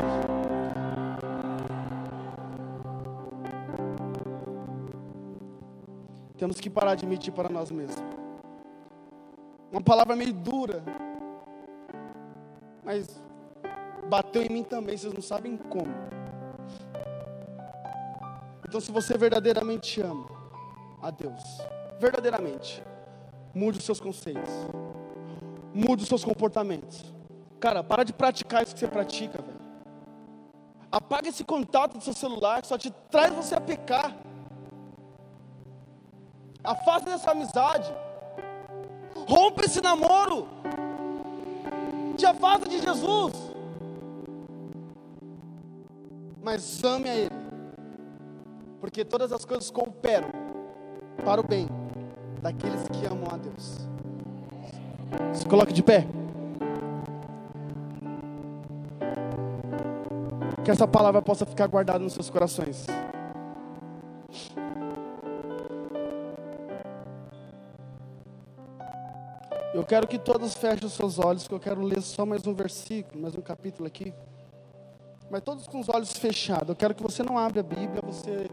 Temos 6.37 6.59
que 6.59 6.69
parar 6.71 6.95
de 6.95 7.05
mentir 7.05 7.31
para 7.31 7.49
nós 7.49 7.69
mesmos. 7.69 8.14
Uma 9.71 9.81
palavra 9.81 10.15
meio 10.15 10.33
dura. 10.33 10.83
Mas 12.83 13.21
bateu 14.07 14.43
em 14.43 14.49
mim 14.49 14.63
também, 14.63 14.95
vocês 14.97 15.13
não 15.13 15.21
sabem 15.21 15.57
como. 15.57 15.93
Então, 18.67 18.79
se 18.79 18.91
você 18.91 19.17
verdadeiramente 19.17 20.01
ama 20.01 20.27
a 21.01 21.09
Deus, 21.09 21.41
verdadeiramente, 21.99 22.83
mude 23.53 23.77
os 23.77 23.85
seus 23.85 23.99
conceitos, 23.99 24.51
mude 25.73 26.03
os 26.03 26.09
seus 26.09 26.23
comportamentos. 26.23 27.13
Cara, 27.59 27.83
para 27.83 28.03
de 28.03 28.13
praticar 28.13 28.63
isso 28.63 28.73
que 28.73 28.79
você 28.79 28.87
pratica, 28.87 29.41
velho. 29.41 29.65
Apaga 30.91 31.27
esse 31.27 31.43
contato 31.43 31.97
do 31.97 32.03
seu 32.03 32.13
celular 32.13 32.61
que 32.61 32.67
só 32.67 32.77
te 32.77 32.91
traz 33.09 33.33
você 33.33 33.55
a 33.55 33.61
pecar. 33.61 34.15
Afasta 36.63 37.09
dessa 37.09 37.31
amizade. 37.31 37.93
Rompe 39.27 39.65
esse 39.65 39.81
namoro. 39.81 40.47
Te 42.17 42.25
afasta 42.25 42.69
de 42.69 42.79
Jesus. 42.79 43.33
Mas 46.43 46.83
ame 46.83 47.09
a 47.09 47.15
Ele. 47.15 47.35
Porque 48.79 49.03
todas 49.03 49.31
as 49.31 49.43
coisas 49.43 49.71
cooperam 49.71 50.29
para 51.23 51.41
o 51.41 51.43
bem 51.43 51.67
daqueles 52.41 52.87
que 52.87 53.05
amam 53.05 53.27
a 53.33 53.37
Deus. 53.37 53.79
Se 55.33 55.45
coloque 55.45 55.73
de 55.73 55.81
pé. 55.81 56.05
Que 60.63 60.71
essa 60.71 60.87
palavra 60.87 61.21
possa 61.21 61.45
ficar 61.45 61.67
guardada 61.67 61.99
nos 61.99 62.13
seus 62.13 62.29
corações. 62.29 62.85
Eu 69.85 69.87
quero 69.87 70.07
que 70.07 70.17
todos 70.17 70.55
fechem 70.55 70.87
os 70.87 70.93
seus 70.93 71.19
olhos, 71.19 71.47
que 71.47 71.53
eu 71.53 71.59
quero 71.59 71.79
ler 71.79 72.01
só 72.01 72.25
mais 72.25 72.47
um 72.47 72.55
versículo, 72.55 73.21
mais 73.21 73.35
um 73.35 73.41
capítulo 73.41 73.85
aqui. 73.85 74.11
Mas 75.29 75.43
todos 75.43 75.67
com 75.67 75.79
os 75.79 75.87
olhos 75.89 76.11
fechados. 76.13 76.69
Eu 76.69 76.75
quero 76.75 76.95
que 76.95 77.03
você 77.03 77.21
não 77.21 77.37
abra 77.37 77.59
a 77.59 77.63
Bíblia, 77.63 78.01
você 78.01 78.49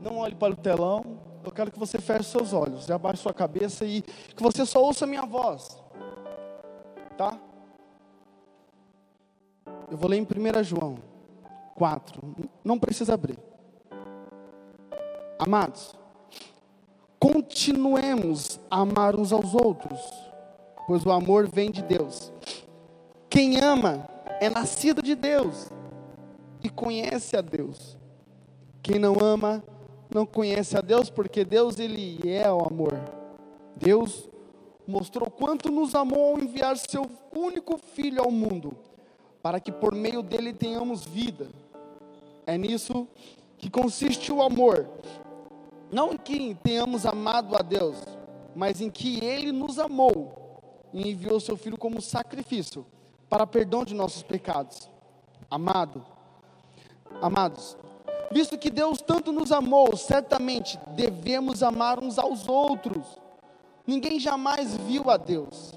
não 0.00 0.18
olhe 0.18 0.36
para 0.36 0.52
o 0.52 0.56
telão. 0.56 1.18
Eu 1.44 1.50
quero 1.50 1.72
que 1.72 1.78
você 1.80 1.98
feche 1.98 2.30
seus 2.30 2.52
olhos, 2.52 2.88
e 2.88 2.92
abaixe 2.92 3.20
sua 3.20 3.34
cabeça 3.34 3.84
e 3.84 4.02
que 4.02 4.40
você 4.40 4.64
só 4.64 4.80
ouça 4.80 5.04
a 5.04 5.08
minha 5.08 5.26
voz. 5.26 5.82
Tá? 7.16 7.36
Eu 9.90 9.96
vou 9.96 10.08
ler 10.08 10.18
em 10.18 10.22
1 10.22 10.62
João 10.62 10.98
4. 11.74 12.22
Não 12.62 12.78
precisa 12.78 13.14
abrir. 13.14 13.36
Amados, 15.40 15.96
continuemos 17.18 18.60
a 18.70 18.78
amar 18.82 19.16
uns 19.16 19.32
aos 19.32 19.56
outros 19.56 20.27
pois 20.88 21.04
o 21.04 21.12
amor 21.12 21.46
vem 21.46 21.70
de 21.70 21.82
Deus. 21.82 22.32
Quem 23.28 23.60
ama 23.60 24.08
é 24.40 24.48
nascido 24.48 25.02
de 25.02 25.14
Deus 25.14 25.70
e 26.64 26.70
conhece 26.70 27.36
a 27.36 27.42
Deus. 27.42 27.98
Quem 28.82 28.98
não 28.98 29.18
ama 29.20 29.62
não 30.08 30.24
conhece 30.24 30.78
a 30.78 30.80
Deus, 30.80 31.10
porque 31.10 31.44
Deus 31.44 31.78
ele 31.78 32.18
é 32.26 32.50
o 32.50 32.60
amor. 32.60 32.98
Deus 33.76 34.30
mostrou 34.86 35.30
quanto 35.30 35.70
nos 35.70 35.94
amou 35.94 36.32
ao 36.32 36.40
enviar 36.40 36.74
seu 36.78 37.06
único 37.36 37.76
filho 37.76 38.22
ao 38.22 38.30
mundo, 38.30 38.74
para 39.42 39.60
que 39.60 39.70
por 39.70 39.94
meio 39.94 40.22
dele 40.22 40.54
tenhamos 40.54 41.04
vida. 41.04 41.48
É 42.46 42.56
nisso 42.56 43.06
que 43.58 43.68
consiste 43.68 44.32
o 44.32 44.40
amor. 44.40 44.88
Não 45.92 46.14
em 46.14 46.16
que 46.16 46.54
tenhamos 46.62 47.04
amado 47.04 47.54
a 47.54 47.60
Deus, 47.60 47.98
mas 48.56 48.80
em 48.80 48.88
que 48.88 49.22
ele 49.22 49.52
nos 49.52 49.78
amou 49.78 50.47
e 50.92 51.10
enviou 51.10 51.40
seu 51.40 51.56
Filho 51.56 51.76
como 51.76 52.00
sacrifício 52.00 52.86
para 53.28 53.46
perdão 53.46 53.84
de 53.84 53.94
nossos 53.94 54.22
pecados. 54.22 54.90
Amado, 55.50 56.04
amados, 57.22 57.76
visto 58.30 58.58
que 58.58 58.70
Deus 58.70 59.00
tanto 59.00 59.32
nos 59.32 59.52
amou, 59.52 59.96
certamente 59.96 60.78
devemos 60.94 61.62
amar 61.62 62.02
uns 62.02 62.18
aos 62.18 62.48
outros. 62.48 63.18
Ninguém 63.86 64.20
jamais 64.20 64.76
viu 64.76 65.10
a 65.10 65.16
Deus, 65.16 65.72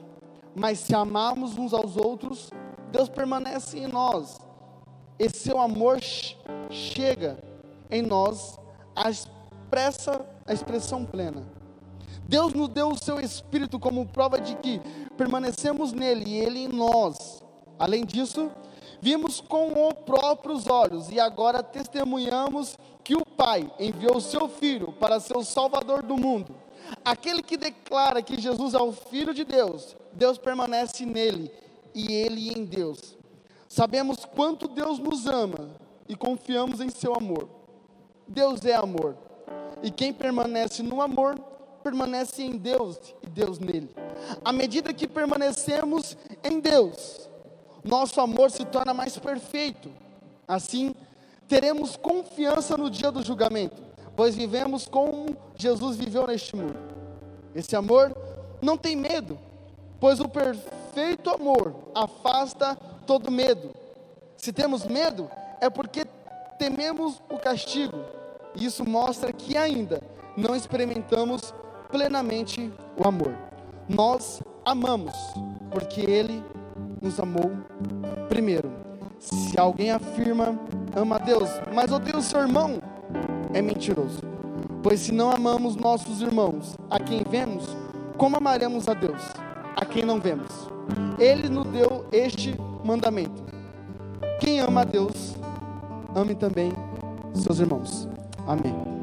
mas 0.53 0.79
se 0.79 0.93
amarmos 0.93 1.57
uns 1.57 1.73
aos 1.73 1.95
outros, 1.95 2.49
Deus 2.91 3.07
permanece 3.07 3.79
em 3.79 3.87
nós. 3.87 4.39
E 5.17 5.29
seu 5.29 5.59
amor 5.59 5.99
chega 6.69 7.41
em 7.89 8.01
nós 8.01 8.59
a 8.95 9.09
expressa 9.09 10.25
a 10.45 10.53
expressão 10.53 11.05
plena. 11.05 11.60
Deus 12.31 12.53
nos 12.53 12.69
deu 12.69 12.87
o 12.87 12.97
seu 12.97 13.19
Espírito 13.19 13.77
como 13.77 14.05
prova 14.05 14.39
de 14.39 14.55
que 14.55 14.79
permanecemos 15.17 15.91
nele 15.91 16.29
e 16.29 16.37
ele 16.37 16.59
em 16.59 16.67
nós. 16.69 17.43
Além 17.77 18.05
disso, 18.05 18.49
vimos 19.01 19.41
com 19.41 19.89
os 19.89 19.93
próprios 20.05 20.65
olhos 20.65 21.11
e 21.11 21.19
agora 21.19 21.61
testemunhamos 21.61 22.77
que 23.03 23.17
o 23.17 23.25
Pai 23.25 23.69
enviou 23.77 24.15
o 24.15 24.21
seu 24.21 24.47
Filho 24.47 24.93
para 24.93 25.19
ser 25.19 25.35
o 25.35 25.43
Salvador 25.43 26.03
do 26.03 26.15
mundo. 26.15 26.55
Aquele 27.03 27.43
que 27.43 27.57
declara 27.57 28.21
que 28.21 28.39
Jesus 28.39 28.73
é 28.73 28.79
o 28.79 28.93
Filho 28.93 29.33
de 29.33 29.43
Deus, 29.43 29.97
Deus 30.13 30.37
permanece 30.37 31.05
nele 31.05 31.51
e 31.93 32.13
ele 32.13 32.57
em 32.57 32.63
Deus. 32.63 33.17
Sabemos 33.67 34.23
quanto 34.23 34.69
Deus 34.69 34.99
nos 34.99 35.27
ama 35.27 35.71
e 36.07 36.15
confiamos 36.15 36.79
em 36.79 36.87
seu 36.87 37.13
amor. 37.13 37.49
Deus 38.25 38.63
é 38.63 38.73
amor. 38.73 39.17
E 39.83 39.91
quem 39.91 40.13
permanece 40.13 40.81
no 40.81 41.01
amor 41.01 41.50
permanece 41.81 42.43
em 42.43 42.57
Deus 42.57 42.97
e 43.21 43.27
Deus 43.27 43.59
nele. 43.59 43.93
À 44.43 44.51
medida 44.51 44.93
que 44.93 45.07
permanecemos 45.07 46.17
em 46.43 46.59
Deus, 46.59 47.29
nosso 47.83 48.21
amor 48.21 48.51
se 48.51 48.63
torna 48.65 48.93
mais 48.93 49.17
perfeito. 49.17 49.91
Assim, 50.47 50.95
teremos 51.47 51.97
confiança 51.97 52.77
no 52.77 52.89
dia 52.89 53.11
do 53.11 53.23
julgamento, 53.23 53.81
pois 54.15 54.35
vivemos 54.35 54.87
como 54.87 55.35
Jesus 55.55 55.97
viveu 55.97 56.27
neste 56.27 56.55
mundo. 56.55 56.77
Esse 57.55 57.75
amor 57.75 58.15
não 58.61 58.77
tem 58.77 58.95
medo, 58.95 59.37
pois 59.99 60.19
o 60.19 60.29
perfeito 60.29 61.29
amor 61.29 61.75
afasta 61.93 62.75
todo 63.05 63.31
medo. 63.31 63.71
Se 64.37 64.53
temos 64.53 64.85
medo, 64.85 65.29
é 65.59 65.69
porque 65.69 66.05
tememos 66.57 67.21
o 67.29 67.37
castigo. 67.37 68.03
Isso 68.55 68.87
mostra 68.87 69.31
que 69.33 69.57
ainda 69.57 70.01
não 70.35 70.55
experimentamos 70.55 71.53
plenamente 71.91 72.71
o 72.97 73.07
amor. 73.07 73.33
Nós 73.87 74.41
amamos, 74.65 75.13
porque 75.69 76.01
Ele 76.01 76.43
nos 77.01 77.19
amou 77.19 77.51
primeiro. 78.29 78.71
Se 79.19 79.59
alguém 79.59 79.91
afirma 79.91 80.57
ama 80.95 81.17
a 81.17 81.19
Deus, 81.19 81.49
mas 81.73 81.91
odeia 81.91 82.17
o 82.17 82.21
seu 82.21 82.39
irmão, 82.39 82.81
é 83.53 83.61
mentiroso. 83.61 84.21
Pois 84.81 85.01
se 85.01 85.11
não 85.11 85.31
amamos 85.31 85.75
nossos 85.75 86.21
irmãos, 86.21 86.75
a 86.89 86.99
quem 86.99 87.23
vemos, 87.29 87.77
como 88.17 88.37
amaremos 88.37 88.87
a 88.87 88.93
Deus, 88.93 89.21
a 89.75 89.85
quem 89.85 90.03
não 90.03 90.19
vemos? 90.19 90.51
Ele 91.19 91.49
nos 91.49 91.67
deu 91.67 92.05
este 92.11 92.55
mandamento: 92.83 93.43
quem 94.39 94.59
ama 94.59 94.81
a 94.81 94.85
Deus, 94.85 95.35
ame 96.15 96.33
também 96.33 96.71
seus 97.33 97.59
irmãos. 97.59 98.07
Amém. 98.47 99.00